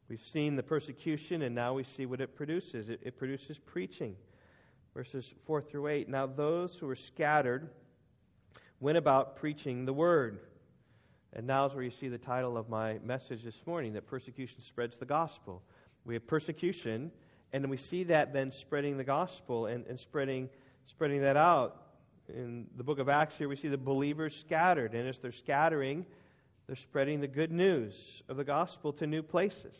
[0.08, 2.90] We've seen the persecution, and now we see what it produces.
[2.90, 4.16] It, it produces preaching.
[4.94, 6.08] Verses 4 through 8.
[6.10, 7.70] Now, those who were scattered
[8.82, 10.40] went about preaching the word.
[11.32, 14.60] And now is where you see the title of my message this morning that persecution
[14.60, 15.62] spreads the gospel.
[16.04, 17.12] We have persecution,
[17.52, 20.50] and then we see that then spreading the gospel and, and spreading,
[20.88, 21.76] spreading that out
[22.28, 24.94] in the book of Acts here, we see the believers scattered.
[24.94, 26.04] And as they're scattering,
[26.66, 29.76] they're spreading the good news of the gospel to new places.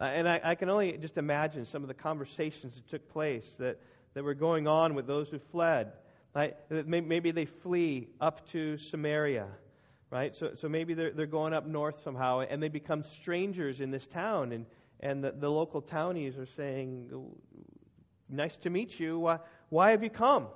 [0.00, 3.46] Uh, and I, I, can only just imagine some of the conversations that took place
[3.58, 3.80] that,
[4.14, 5.92] that were going on with those who fled.
[6.34, 6.56] Right?
[6.70, 9.46] Uh, maybe they flee up to Samaria,
[10.10, 10.34] right?
[10.34, 14.06] So, so maybe they're, they're going up north somehow, and they become strangers in this
[14.06, 14.52] town.
[14.52, 14.66] And,
[15.00, 17.10] and the, the local townies are saying,
[18.28, 19.18] Nice to meet you.
[19.18, 20.48] Why, why have you come?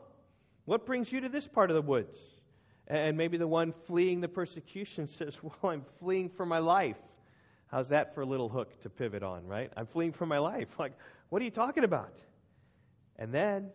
[0.65, 2.19] What brings you to this part of the woods?
[2.89, 6.97] And maybe the one fleeing the persecution says, Well, I'm fleeing for my life.
[7.69, 9.71] How's that for a little hook to pivot on, right?
[9.77, 10.69] I'm fleeing for my life.
[10.79, 10.93] Like,
[11.29, 12.15] what are you talking about?
[13.19, 13.71] And then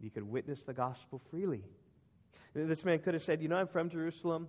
[0.00, 1.62] you could witness the gospel freely.
[2.54, 4.48] This man could have said, You know, I'm from Jerusalem.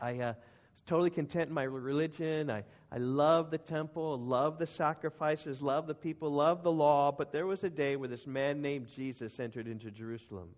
[0.00, 2.50] I uh, was totally content in my religion.
[2.50, 7.12] I, I love the temple, love the sacrifices, love the people, love the law.
[7.12, 10.48] But there was a day where this man named Jesus entered into Jerusalem.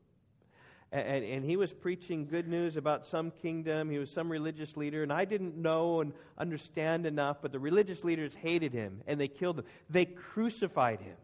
[0.92, 3.90] And, and, and, he was preaching good news about some kingdom.
[3.90, 5.02] He was some religious leader.
[5.02, 9.26] And I didn't know and understand enough, but the religious leaders hated him and they
[9.26, 9.64] killed him.
[9.90, 11.16] They crucified him,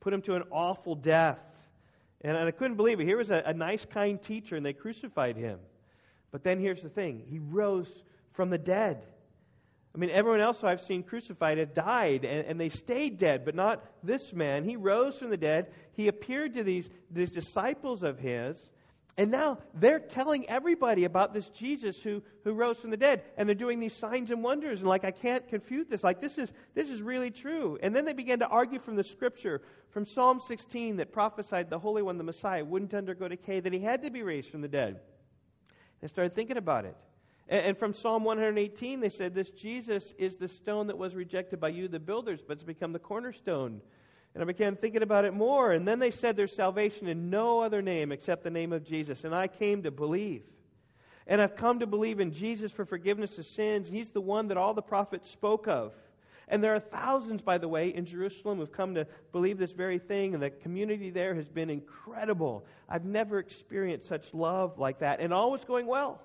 [0.00, 1.38] put him to an awful death.
[2.24, 3.04] And I couldn't believe it.
[3.04, 5.58] Here was a, a nice, kind teacher, and they crucified him.
[6.32, 9.04] But then here's the thing he rose from the dead.
[9.94, 13.54] I mean, everyone else I've seen crucified had died, and, and, they stayed dead, but
[13.54, 14.64] not this man.
[14.64, 15.70] He rose from the dead.
[15.92, 18.56] He appeared to these, these disciples of his,
[19.16, 23.22] and now they're telling everybody about this Jesus who, who rose from the dead.
[23.36, 26.02] And they're doing these signs and wonders, and like, I can't confute this.
[26.02, 27.78] Like, this is, this is really true.
[27.80, 31.78] And then they began to argue from the scripture, from Psalm 16, that prophesied the
[31.78, 34.68] Holy One, the Messiah, wouldn't undergo decay, that he had to be raised from the
[34.68, 34.98] dead.
[36.00, 36.96] They started thinking about it.
[37.48, 41.68] And from Psalm 118, they said, This Jesus is the stone that was rejected by
[41.68, 43.80] you, the builders, but it's become the cornerstone.
[44.34, 45.72] And I began thinking about it more.
[45.72, 49.24] And then they said there's salvation in no other name except the name of Jesus.
[49.24, 50.42] And I came to believe.
[51.26, 53.88] And I've come to believe in Jesus for forgiveness of sins.
[53.88, 55.92] He's the one that all the prophets spoke of.
[56.48, 59.98] And there are thousands, by the way, in Jerusalem who've come to believe this very
[59.98, 62.66] thing, and the community there has been incredible.
[62.86, 66.20] I've never experienced such love like that, and all was going well.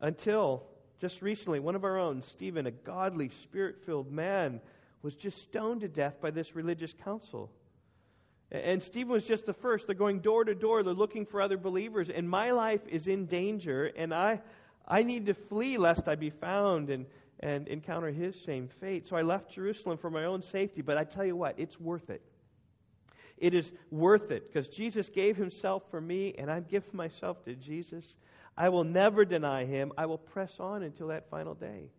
[0.00, 0.62] Until
[1.00, 4.62] just recently, one of our own, Stephen, a godly, spirit filled man,
[5.04, 7.52] was just stoned to death by this religious council.
[8.50, 9.86] And Stephen was just the first.
[9.86, 10.82] They're going door to door.
[10.82, 12.08] They're looking for other believers.
[12.08, 13.92] And my life is in danger.
[13.96, 14.40] And I,
[14.88, 17.04] I need to flee lest I be found and,
[17.40, 19.06] and encounter his same fate.
[19.06, 20.80] So I left Jerusalem for my own safety.
[20.80, 22.22] But I tell you what, it's worth it.
[23.36, 27.54] It is worth it because Jesus gave himself for me, and I've given myself to
[27.54, 28.14] Jesus.
[28.56, 29.92] I will never deny him.
[29.98, 31.90] I will press on until that final day.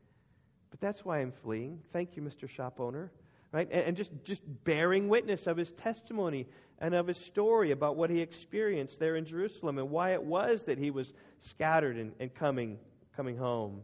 [0.76, 1.80] But that's why I'm fleeing.
[1.94, 2.50] Thank you, Mr.
[2.50, 3.10] Shop Owner.
[3.54, 3.70] Right?
[3.72, 6.48] And, and just, just bearing witness of his testimony
[6.80, 10.64] and of his story about what he experienced there in Jerusalem and why it was
[10.64, 12.78] that he was scattered and, and coming,
[13.16, 13.84] coming home.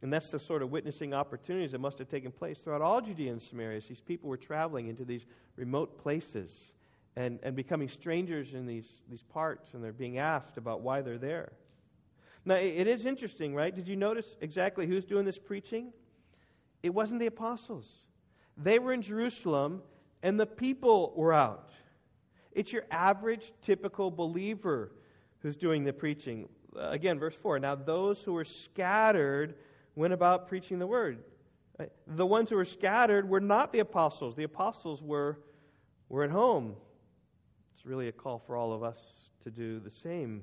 [0.00, 3.32] And that's the sort of witnessing opportunities that must have taken place throughout all Judea
[3.32, 3.82] and Samaria.
[3.86, 6.50] These people were traveling into these remote places
[7.14, 11.18] and, and becoming strangers in these, these parts, and they're being asked about why they're
[11.18, 11.52] there.
[12.44, 13.74] Now, it is interesting, right?
[13.74, 15.92] Did you notice exactly who's doing this preaching?
[16.82, 17.90] It wasn't the apostles.
[18.56, 19.82] They were in Jerusalem,
[20.22, 21.70] and the people were out.
[22.52, 24.92] It's your average, typical believer
[25.40, 26.48] who's doing the preaching.
[26.76, 29.54] Uh, again, verse 4 Now those who were scattered
[29.96, 31.18] went about preaching the word.
[32.06, 35.40] The ones who were scattered were not the apostles, the apostles were,
[36.08, 36.76] were at home.
[37.74, 38.98] It's really a call for all of us
[39.42, 40.42] to do the same.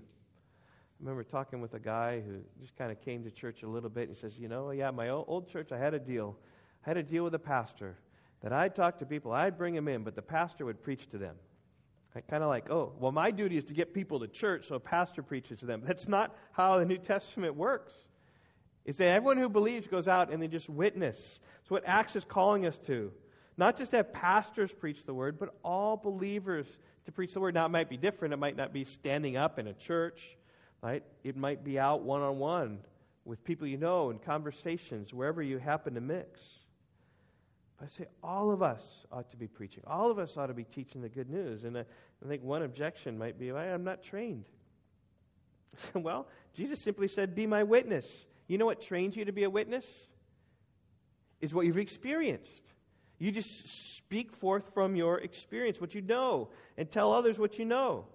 [1.01, 4.07] Remember talking with a guy who just kind of came to church a little bit.
[4.07, 6.37] And he says, You know, yeah, my old church, I had a deal.
[6.85, 7.97] I had a deal with a pastor
[8.41, 11.17] that I'd talk to people, I'd bring them in, but the pastor would preach to
[11.17, 11.35] them.
[12.15, 14.75] I kind of like, oh, well, my duty is to get people to church, so
[14.75, 15.83] a pastor preaches to them.
[15.85, 17.93] That's not how the New Testament works.
[18.83, 21.39] It's that everyone who believes goes out and they just witness.
[21.61, 23.11] It's what Acts is calling us to.
[23.57, 26.65] Not just have pastors preach the word, but all believers
[27.05, 27.53] to preach the word.
[27.53, 28.33] Now, it might be different.
[28.33, 30.35] It might not be standing up in a church,
[30.81, 31.03] right?
[31.23, 32.79] It might be out one on one
[33.25, 36.39] with people you know in conversations, wherever you happen to mix.
[37.77, 39.83] But I say all of us ought to be preaching.
[39.87, 41.63] All of us ought to be teaching the good news.
[41.63, 44.45] And I, I think one objection might be, I'm not trained.
[45.93, 48.05] well, Jesus simply said, Be my witness.
[48.47, 49.85] You know what trains you to be a witness?
[51.39, 52.61] Is what you've experienced.
[53.17, 57.65] You just speak forth from your experience, what you know, and tell others what you
[57.65, 58.05] know.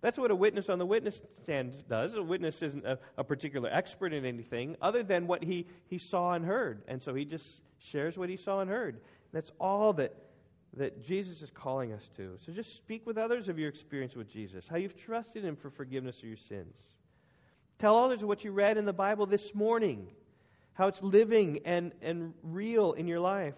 [0.00, 2.14] That's what a witness on the witness stand does.
[2.14, 6.32] A witness isn't a, a particular expert in anything other than what he, he saw
[6.32, 6.82] and heard.
[6.88, 9.00] And so he just shares what he saw and heard.
[9.32, 10.14] That's all that,
[10.76, 12.38] that Jesus is calling us to.
[12.46, 15.70] So just speak with others of your experience with Jesus, how you've trusted him for
[15.70, 16.74] forgiveness of your sins.
[17.78, 20.08] Tell others what you read in the Bible this morning,
[20.74, 23.54] how it's living and, and real in your life.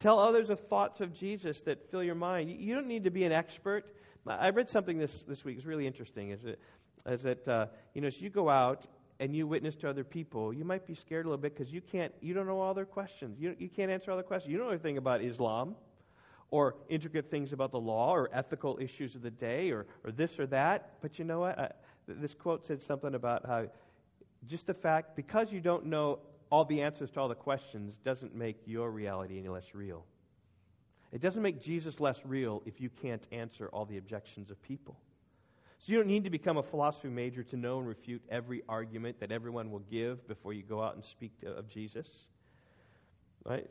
[0.00, 2.50] Tell others of thoughts of Jesus that fill your mind.
[2.50, 3.86] You don't need to be an expert.
[4.26, 5.56] I read something this, this week.
[5.56, 6.30] It's really interesting.
[6.30, 6.60] Is that,
[7.06, 8.86] is that uh, you know, as you go out
[9.18, 11.80] and you witness to other people, you might be scared a little bit because you
[11.80, 13.38] can't, you don't know all their questions.
[13.40, 14.52] You, you can't answer all the questions.
[14.52, 15.74] You don't know anything about Islam
[16.50, 20.38] or intricate things about the law or ethical issues of the day or, or this
[20.38, 20.94] or that.
[21.00, 21.58] But you know what?
[21.58, 21.70] I,
[22.06, 23.66] this quote said something about how
[24.48, 26.18] just the fact, because you don't know
[26.50, 30.04] all the answers to all the questions, doesn't make your reality any less real.
[31.12, 34.96] It doesn't make Jesus less real if you can't answer all the objections of people.
[35.78, 39.20] So you don't need to become a philosophy major to know and refute every argument
[39.20, 42.08] that everyone will give before you go out and speak to, of Jesus.
[43.44, 43.68] Right?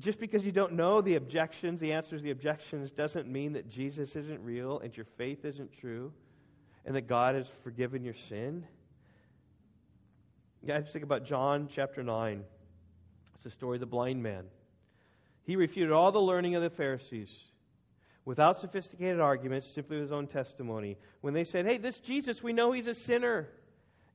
[0.00, 3.68] Just because you don't know the objections, the answers to the objections, doesn't mean that
[3.68, 6.12] Jesus isn't real and your faith isn't true
[6.84, 8.66] and that God has forgiven your sin.
[10.62, 12.42] Yeah, just think about John chapter 9.
[13.36, 14.44] It's the story of the blind man.
[15.44, 17.30] He refuted all the learning of the Pharisees
[18.24, 20.96] without sophisticated arguments, simply with his own testimony.
[21.20, 23.48] When they said, Hey, this Jesus, we know he's a sinner.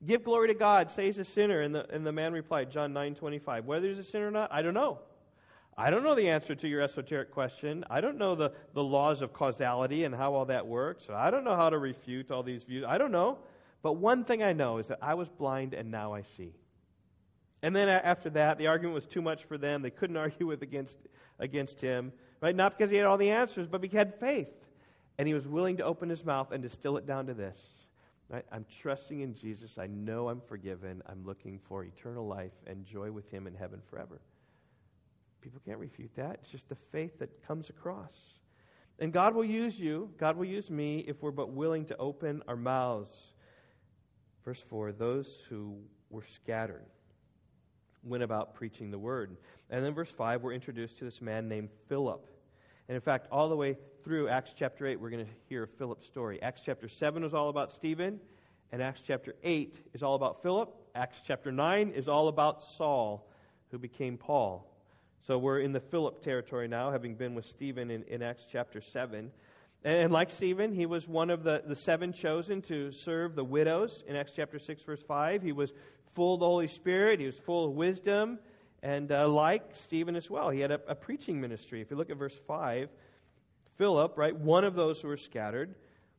[0.04, 0.90] Give glory to God.
[0.90, 1.60] Say he's a sinner.
[1.60, 4.52] And the, and the man replied, John 9 25, whether he's a sinner or not,
[4.52, 4.98] I don't know.
[5.76, 7.84] I don't know the answer to your esoteric question.
[7.88, 11.08] I don't know the, the laws of causality and how all that works.
[11.08, 12.84] I don't know how to refute all these views.
[12.86, 13.38] I don't know.
[13.82, 16.52] But one thing I know is that I was blind and now I see.
[17.62, 19.82] And then after that, the argument was too much for them.
[19.82, 20.96] They couldn't argue with against,
[21.40, 22.12] against him.
[22.40, 22.54] Right?
[22.54, 24.48] Not because he had all the answers, but because he had faith.
[25.18, 27.58] And he was willing to open his mouth and distill it down to this.
[28.28, 28.44] Right?
[28.52, 29.76] I'm trusting in Jesus.
[29.76, 31.02] I know I'm forgiven.
[31.06, 34.20] I'm looking for eternal life and joy with him in heaven forever.
[35.40, 36.38] People can't refute that.
[36.42, 38.14] It's just the faith that comes across.
[38.98, 42.42] And God will use you, God will use me if we're but willing to open
[42.46, 43.32] our mouths.
[44.44, 45.76] Verse 4 those who
[46.10, 46.86] were scattered
[48.02, 49.36] went about preaching the word.
[49.68, 52.26] And then verse 5, we're introduced to this man named Philip.
[52.88, 56.06] And in fact, all the way through Acts chapter 8, we're going to hear Philip's
[56.06, 56.42] story.
[56.42, 58.18] Acts chapter 7 is all about Stephen,
[58.72, 60.74] and Acts chapter 8 is all about Philip.
[60.94, 63.28] Acts chapter 9 is all about Saul,
[63.70, 64.66] who became Paul.
[65.26, 68.80] So we're in the Philip territory now, having been with Stephen in, in Acts chapter
[68.80, 69.30] 7.
[69.84, 74.02] And like Stephen, he was one of the, the seven chosen to serve the widows
[74.06, 75.42] in Acts chapter 6, verse 5.
[75.42, 75.72] He was
[76.14, 78.38] full of the Holy Spirit, he was full of wisdom,
[78.82, 81.80] and uh, like Stephen as well, he had a, a preaching ministry.
[81.80, 82.88] If you look at verse 5,
[83.76, 85.74] Philip, right, one of those who were scattered,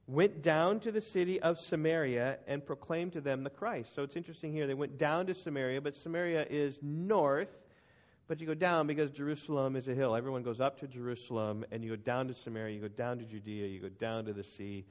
[0.08, 3.96] went down to the city of Samaria and proclaimed to them the Christ.
[3.96, 4.68] So it's interesting here.
[4.68, 7.50] They went down to Samaria, but Samaria is north,
[8.28, 10.16] but you go down because Jerusalem is a hill.
[10.16, 13.26] Everyone goes up to Jerusalem, and you go down to Samaria, you go down to
[13.26, 14.86] Judea, you go down to the sea,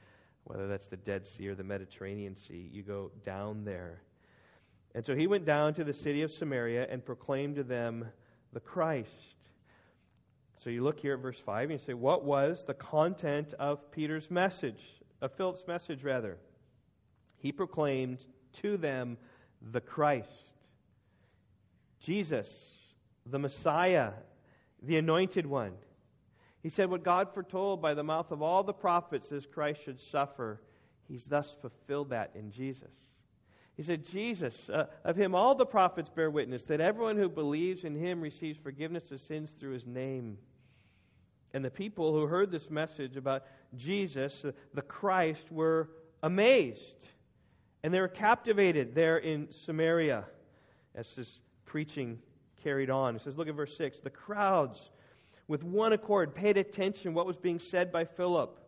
[0.44, 2.70] whether that's the Dead Sea or the Mediterranean Sea.
[2.72, 4.00] You go down there.
[4.94, 8.06] And so he went down to the city of Samaria and proclaimed to them
[8.52, 9.36] the Christ.
[10.58, 13.90] So you look here at verse 5 and you say, What was the content of
[13.92, 14.82] Peter's message,
[15.20, 16.36] of Philip's message, rather?
[17.38, 18.18] He proclaimed
[18.60, 19.16] to them
[19.72, 20.52] the Christ,
[22.00, 22.48] Jesus,
[23.24, 24.12] the Messiah,
[24.82, 25.72] the anointed one.
[26.62, 30.00] He said, What God foretold by the mouth of all the prophets is Christ should
[30.00, 30.60] suffer.
[31.08, 32.92] He's thus fulfilled that in Jesus.
[33.80, 37.82] He said, Jesus, uh, of him all the prophets bear witness that everyone who believes
[37.84, 40.36] in him receives forgiveness of sins through his name.
[41.54, 45.88] And the people who heard this message about Jesus, uh, the Christ, were
[46.22, 47.08] amazed.
[47.82, 50.26] And they were captivated there in Samaria
[50.94, 52.18] as this preaching
[52.62, 53.16] carried on.
[53.16, 54.00] It says, look at verse 6.
[54.00, 54.90] The crowds,
[55.48, 58.60] with one accord, paid attention what was being said by Philip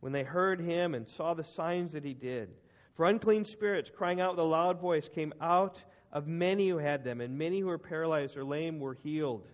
[0.00, 2.50] when they heard him and saw the signs that he did.
[2.94, 5.82] For unclean spirits, crying out with a loud voice, came out
[6.12, 9.46] of many who had them, and many who were paralyzed or lame were healed.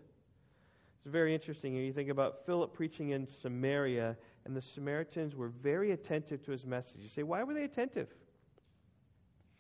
[1.05, 1.74] It's very interesting.
[1.74, 6.64] You think about Philip preaching in Samaria, and the Samaritans were very attentive to his
[6.64, 7.01] message.
[7.01, 8.09] You say, why were they attentive?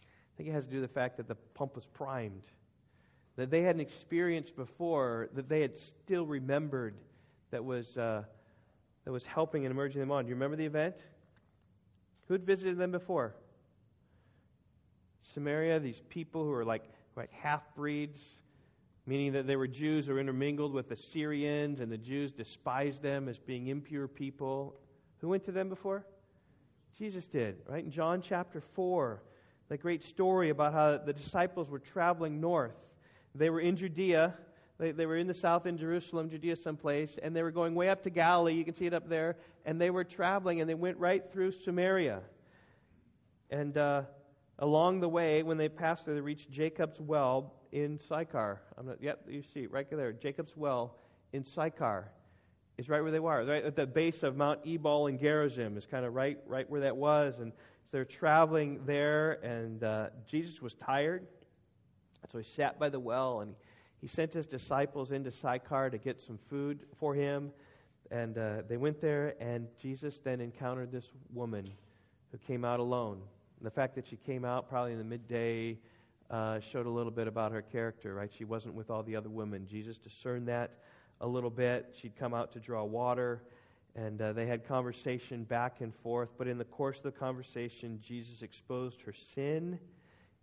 [0.04, 2.42] I think it has to do with the fact that the pump was primed,
[3.36, 6.94] that they had an experience before that they had still remembered
[7.50, 8.22] that was, uh,
[9.04, 10.24] that was helping and emerging them on.
[10.24, 10.96] Do you remember the event?
[12.28, 13.34] Who had visited them before?
[15.36, 16.82] Samaria, these people who are like,
[17.14, 18.22] like half breeds,
[19.04, 23.02] meaning that they were Jews who were intermingled with the Assyrians, and the Jews despised
[23.02, 24.74] them as being impure people.
[25.20, 26.06] Who went to them before?
[26.98, 27.84] Jesus did, right?
[27.84, 29.22] In John chapter 4,
[29.68, 32.76] that great story about how the disciples were traveling north.
[33.34, 34.32] They were in Judea.
[34.78, 37.90] They, they were in the south in Jerusalem, Judea someplace, and they were going way
[37.90, 38.54] up to Galilee.
[38.54, 39.36] You can see it up there.
[39.66, 42.22] And they were traveling, and they went right through Samaria.
[43.50, 44.02] And uh,
[44.58, 48.60] along the way, when they passed there, they reached Jacob's well in Sychar.
[48.78, 50.12] I'm not, yep, you see right there.
[50.12, 50.96] Jacob's well
[51.32, 52.10] in Sychar
[52.78, 55.86] is right where they were, right at the base of Mount Ebal and Gerizim is
[55.86, 57.38] kind of right, right where that was.
[57.38, 57.52] And
[57.84, 61.26] so they're traveling there, and uh, Jesus was tired,
[62.32, 63.54] so he sat by the well, and
[64.00, 67.50] he, sent his disciples into Sychar to get some food for him.
[68.10, 71.70] And uh, they went there, and Jesus then encountered this woman
[72.30, 73.20] who came out alone.
[73.62, 75.78] The fact that she came out probably in the midday
[76.30, 78.30] uh, showed a little bit about her character, right?
[78.32, 79.66] She wasn't with all the other women.
[79.66, 80.78] Jesus discerned that
[81.20, 81.96] a little bit.
[81.98, 83.42] She'd come out to draw water,
[83.94, 86.30] and uh, they had conversation back and forth.
[86.36, 89.78] But in the course of the conversation, Jesus exposed her sin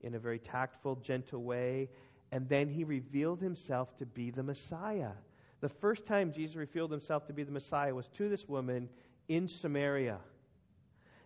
[0.02, 1.90] in a very tactful, gentle way,
[2.32, 5.12] and then he revealed himself to be the Messiah.
[5.62, 8.90] The first time Jesus revealed himself to be the Messiah was to this woman
[9.28, 10.18] in Samaria.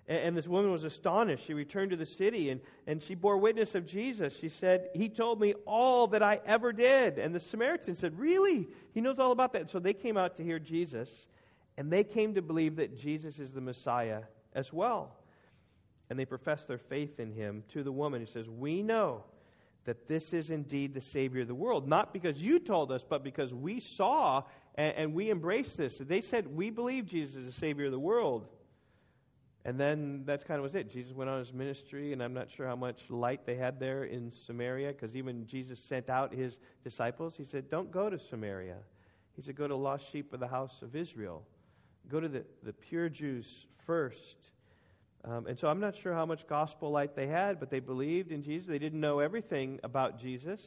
[0.10, 1.46] And, this woman was astonished.
[1.46, 4.38] She returned to the city and, and she bore witness of Jesus.
[4.38, 7.20] She said, He told me all that I ever did.
[7.20, 8.70] And the Samaritan said, Really?
[8.94, 9.70] He knows all about that.
[9.70, 11.10] So they came out to hear Jesus,
[11.78, 14.22] and they came to believe that Jesus is the Messiah
[14.54, 15.14] as well.
[16.10, 19.26] And they professed their faith in him to the woman who says, We know
[19.84, 21.88] that this is indeed the Savior of the world.
[21.88, 24.44] Not because you told us, but because we saw
[24.76, 25.98] and, and we embraced this.
[25.98, 28.48] They said, We believe Jesus is the Savior of the world.
[29.68, 30.90] And then that's kind of was it.
[30.90, 34.06] Jesus went on his ministry, and I'm not sure how much light they had there
[34.06, 37.36] in Samaria, because even Jesus sent out his disciples.
[37.36, 38.78] He said, Don't go to Samaria.
[39.36, 41.44] He said, Go to lost sheep of the house of Israel.
[42.08, 44.38] Go to the, the pure Jews first.
[45.26, 48.32] Um, and so I'm not sure how much gospel light they had, but they believed
[48.32, 48.70] in Jesus.
[48.70, 50.62] They didn't know everything about Jesus,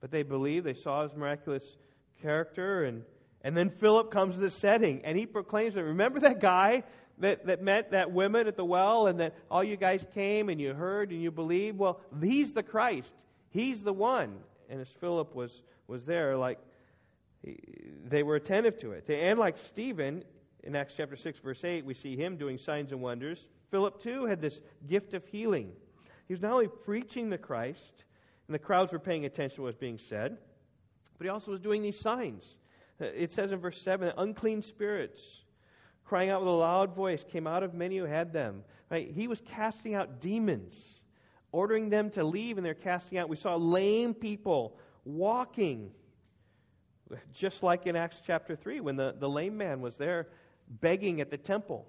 [0.00, 0.66] but they believed.
[0.66, 1.76] They saw his miraculous
[2.22, 2.82] character.
[2.86, 3.04] And,
[3.42, 5.82] and then Philip comes to the setting, and he proclaims it.
[5.82, 6.82] Remember that guy
[7.18, 10.60] that, that met that woman at the well and that all you guys came and
[10.60, 11.78] you heard and you believed?
[11.78, 13.14] Well, he's the Christ.
[13.50, 14.38] He's the one.
[14.68, 16.58] And as Philip was, was there, like,
[18.08, 19.08] they were attentive to it.
[19.08, 20.24] And like Stephen,
[20.62, 23.46] in Acts chapter 6, verse 8, we see him doing signs and wonders.
[23.70, 25.72] Philip, too, had this gift of healing.
[26.26, 28.04] He was not only preaching the Christ,
[28.48, 30.38] and the crowds were paying attention to what was being said,
[31.18, 32.56] but he also was doing these signs.
[33.00, 35.42] Uh, it says in verse 7 unclean spirits
[36.06, 38.62] crying out with a loud voice, came out of many who had them.
[38.90, 39.10] Right?
[39.12, 40.80] He was casting out demons,
[41.52, 43.28] ordering them to leave, and they're casting out.
[43.28, 45.90] We saw lame people walking,
[47.32, 50.28] just like in Acts chapter 3, when the, the lame man was there
[50.80, 51.86] begging at the temple.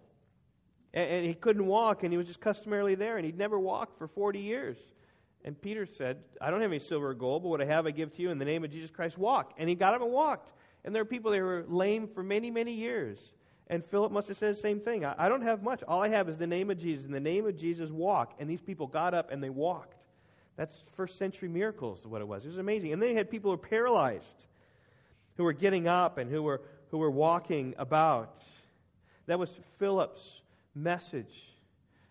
[0.93, 3.97] And, and he couldn't walk, and he was just customarily there, and he'd never walked
[3.97, 4.77] for 40 years.
[5.43, 7.91] And Peter said, I don't have any silver or gold, but what I have I
[7.91, 9.17] give to you in the name of Jesus Christ.
[9.17, 9.53] Walk.
[9.57, 10.51] And he got up and walked.
[10.83, 13.19] And there are people that were lame for many, many years.
[13.69, 15.03] And Philip must have said the same thing.
[15.03, 15.83] I, I don't have much.
[15.83, 17.05] All I have is the name of Jesus.
[17.05, 18.33] In the name of Jesus, walk.
[18.39, 19.95] And these people got up and they walked.
[20.55, 22.45] That's first century miracles, what it was.
[22.45, 22.93] It was amazing.
[22.93, 24.45] And then you had people who were paralyzed,
[25.35, 28.41] who were getting up and who were who were walking about.
[29.25, 30.41] That was Philip's
[30.73, 31.53] message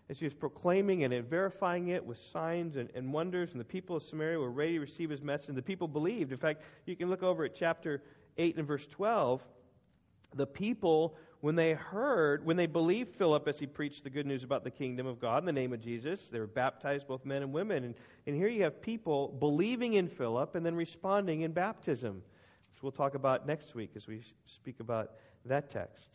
[0.09, 3.65] as he was proclaiming it and verifying it with signs and, and, wonders, and the
[3.65, 6.31] people of Samaria were ready to receive his message, and the people believed.
[6.31, 8.01] In fact, you can look over at chapter
[8.37, 9.41] 8 and verse 12.
[10.35, 14.43] The people, when they heard, when they believed Philip as he preached the good news
[14.43, 17.43] about the kingdom of God in the name of Jesus, they were baptized, both men
[17.43, 17.83] and women.
[17.83, 22.23] And, and here you have people believing in Philip and then responding in baptism,
[22.73, 25.11] which we'll talk about next week as we speak about
[25.45, 26.09] that text.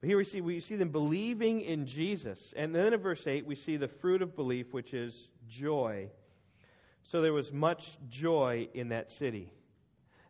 [0.00, 2.38] But here we see, we see them believing in Jesus.
[2.54, 6.10] And then in verse 8, we see the fruit of belief, which is joy.
[7.02, 9.52] So there was much joy in that city.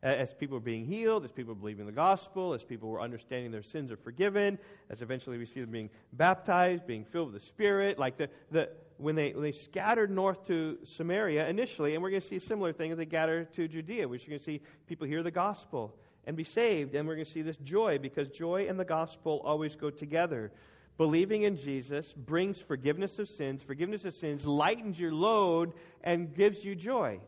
[0.06, 3.50] As people were being healed, as people were believing the gospel, as people were understanding
[3.50, 4.56] their sins are forgiven,
[4.88, 7.98] as eventually we see them being baptized, being filled with the Spirit.
[7.98, 12.22] Like the, the, when, they, when they scattered north to Samaria initially, and we're going
[12.22, 14.60] to see a similar thing as they gather to Judea, which you're going to see
[14.86, 15.92] people hear the gospel
[16.24, 16.94] and be saved.
[16.94, 20.52] And we're going to see this joy because joy and the gospel always go together.
[20.98, 23.60] Believing in Jesus brings forgiveness of sins.
[23.60, 25.72] Forgiveness of sins lightens your load
[26.04, 27.18] and gives you joy.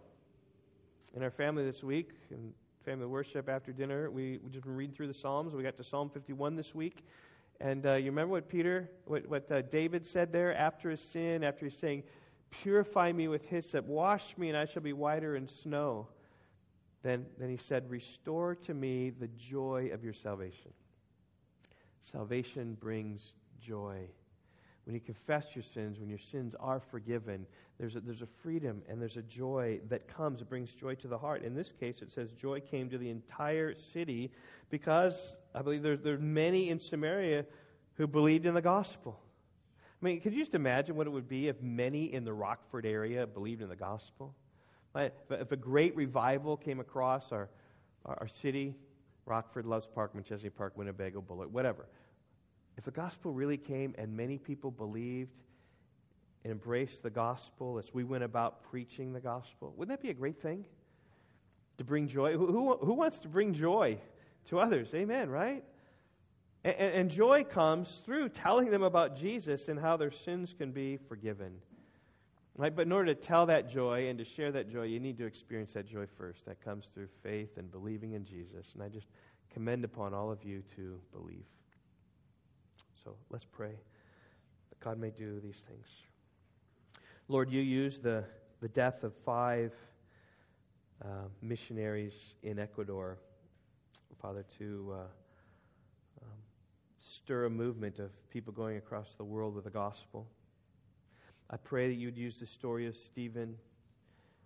[1.16, 2.52] In our family this week, in
[2.88, 5.52] family worship after dinner, we, we just been reading through the Psalms.
[5.52, 7.04] We got to Psalm 51 this week.
[7.60, 11.44] And uh, you remember what Peter, what, what uh, David said there after his sin,
[11.44, 12.02] after he's saying,
[12.50, 16.08] Purify me with hyssop, wash me, and I shall be whiter than snow.
[17.02, 20.72] Then, then he said, Restore to me the joy of your salvation.
[22.10, 23.98] Salvation brings joy.
[24.86, 27.44] When you confess your sins, when your sins are forgiven,
[27.78, 30.40] there's a, there's a freedom and there's a joy that comes.
[30.40, 31.44] It brings joy to the heart.
[31.44, 34.32] In this case, it says joy came to the entire city
[34.68, 37.44] because I believe there's, there's many in Samaria
[37.94, 39.20] who believed in the gospel.
[40.00, 42.86] I mean, could you just imagine what it would be if many in the Rockford
[42.86, 44.34] area believed in the gospel?
[44.94, 47.48] If a great revival came across our,
[48.04, 48.74] our, city,
[49.26, 51.86] Rockford, Loves Park, Machesney Park, Winnebago, Bullet, whatever,
[52.76, 55.30] if the gospel really came and many people believed
[56.44, 60.14] and embraced the gospel as we went about preaching the gospel, wouldn't that be a
[60.14, 60.64] great thing?
[61.78, 62.32] To bring joy?
[62.32, 63.98] Who, who, who wants to bring joy
[64.46, 64.94] to others?
[64.94, 65.64] Amen, right?
[66.64, 70.96] And, and joy comes through telling them about Jesus and how their sins can be
[70.96, 71.52] forgiven.
[72.56, 72.74] Right?
[72.74, 75.26] But in order to tell that joy and to share that joy, you need to
[75.26, 76.44] experience that joy first.
[76.46, 78.72] That comes through faith and believing in Jesus.
[78.74, 79.06] And I just
[79.54, 81.46] commend upon all of you to believe.
[83.04, 83.70] So let's pray
[84.70, 85.86] that God may do these things.
[87.30, 88.24] Lord, you used the,
[88.62, 89.74] the death of five
[91.04, 93.18] uh, missionaries in Ecuador,
[94.18, 94.96] Father, to uh,
[96.22, 96.38] um,
[96.98, 100.26] stir a movement of people going across the world with the gospel.
[101.50, 103.56] I pray that you'd use the story of Stephen,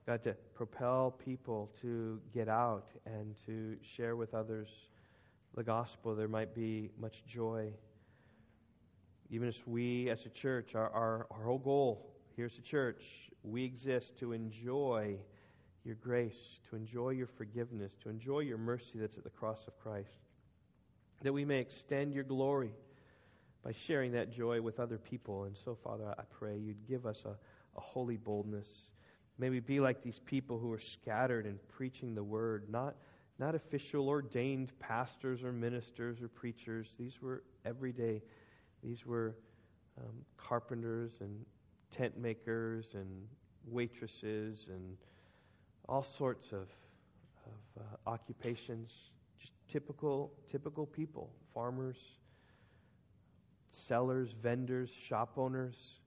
[0.05, 4.69] God, to propel people to get out and to share with others
[5.55, 6.17] the gospel.
[6.17, 7.71] There might be much joy.
[9.31, 12.12] Even as we, as a church, our, our, our whole goal
[12.43, 13.05] here the church,
[13.45, 15.17] we exist to enjoy
[15.85, 19.79] your grace, to enjoy your forgiveness, to enjoy your mercy that's at the cross of
[19.79, 20.11] Christ,
[21.23, 22.75] that we may extend your glory
[23.63, 25.45] by sharing that joy with other people.
[25.45, 27.37] And so, Father, I pray you'd give us a,
[27.77, 28.67] a holy boldness.
[29.39, 32.97] May we be like these people who are scattered and preaching the word, not,
[33.39, 36.89] not official ordained pastors or ministers or preachers.
[36.99, 38.21] These were everyday.
[38.83, 39.37] These were
[39.97, 41.45] um, carpenters and
[41.97, 43.27] tent makers and
[43.67, 44.97] waitresses and
[45.89, 46.69] all sorts of,
[47.47, 48.93] of uh, occupations.
[49.39, 51.97] Just typical, typical people, farmers
[53.73, 55.99] sellers, vendors, shop owners.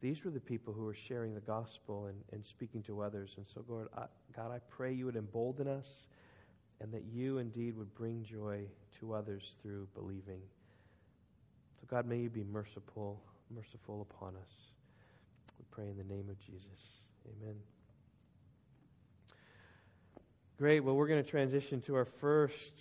[0.00, 3.34] These were the people who were sharing the gospel and, and speaking to others.
[3.36, 5.86] And so, God I, God, I pray you would embolden us
[6.80, 8.64] and that you indeed would bring joy
[9.00, 10.40] to others through believing.
[11.80, 13.22] So, God, may you be merciful,
[13.54, 14.50] merciful upon us.
[15.76, 16.80] Pray in the name of Jesus.
[17.26, 17.54] Amen.
[20.56, 20.80] Great.
[20.80, 22.72] Well, we're going to transition to our first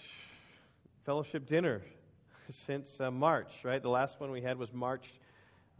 [1.06, 1.82] fellowship dinner
[2.52, 3.82] since uh, March, right?
[3.82, 5.10] The last one we had was March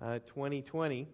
[0.02, 1.08] uh, 2020.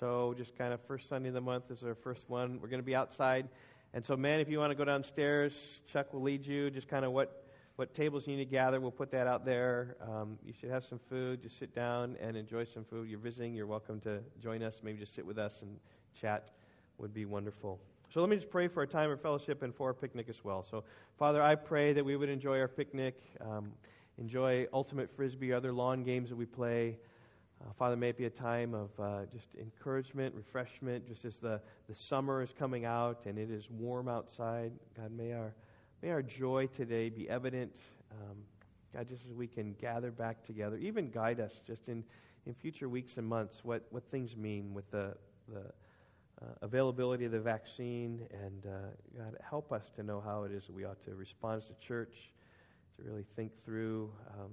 [0.00, 2.58] So just kind of first Sunday of the month is our first one.
[2.62, 3.50] We're going to be outside.
[3.92, 5.52] And so, man, if you want to go downstairs,
[5.92, 6.70] Chuck will lead you.
[6.70, 7.44] Just kind of what,
[7.78, 9.94] what tables you need to gather, we'll put that out there.
[10.02, 11.40] Um, you should have some food.
[11.40, 13.08] Just sit down and enjoy some food.
[13.08, 14.80] You're visiting, you're welcome to join us.
[14.82, 15.78] Maybe just sit with us and
[16.20, 16.50] chat
[16.98, 17.78] would be wonderful.
[18.12, 20.42] So let me just pray for our time of fellowship and for our picnic as
[20.42, 20.66] well.
[20.68, 20.82] So,
[21.20, 23.22] Father, I pray that we would enjoy our picnic.
[23.40, 23.70] Um,
[24.18, 26.98] enjoy ultimate frisbee, other lawn games that we play.
[27.60, 31.60] Uh, Father, may it be a time of uh, just encouragement, refreshment, just as the,
[31.88, 34.72] the summer is coming out and it is warm outside.
[34.96, 35.54] God, may our,
[36.02, 37.74] may our joy today be evident
[38.12, 38.36] Um,
[38.94, 42.04] God, just as we can gather back together, even guide us just in,
[42.46, 45.14] in future weeks and months what, what things mean with the,
[45.52, 45.60] the
[46.40, 48.26] uh, availability of the vaccine.
[48.32, 48.78] And uh,
[49.16, 51.74] God, help us to know how it is that we ought to respond as a
[51.74, 52.32] church,
[52.96, 54.50] to really think through, um,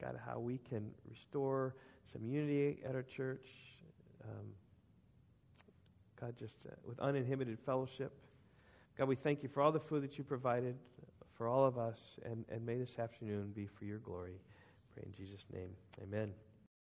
[0.00, 1.74] God, how we can restore
[2.12, 3.46] some unity at our church.
[4.24, 4.46] Um,
[6.20, 8.12] God, just uh, with uninhibited fellowship.
[8.98, 10.76] God, we thank you for all the food that you provided
[11.34, 14.40] for all of us, and, and may this afternoon be for your glory.
[14.94, 15.70] Pray in Jesus' name.
[16.02, 16.32] Amen.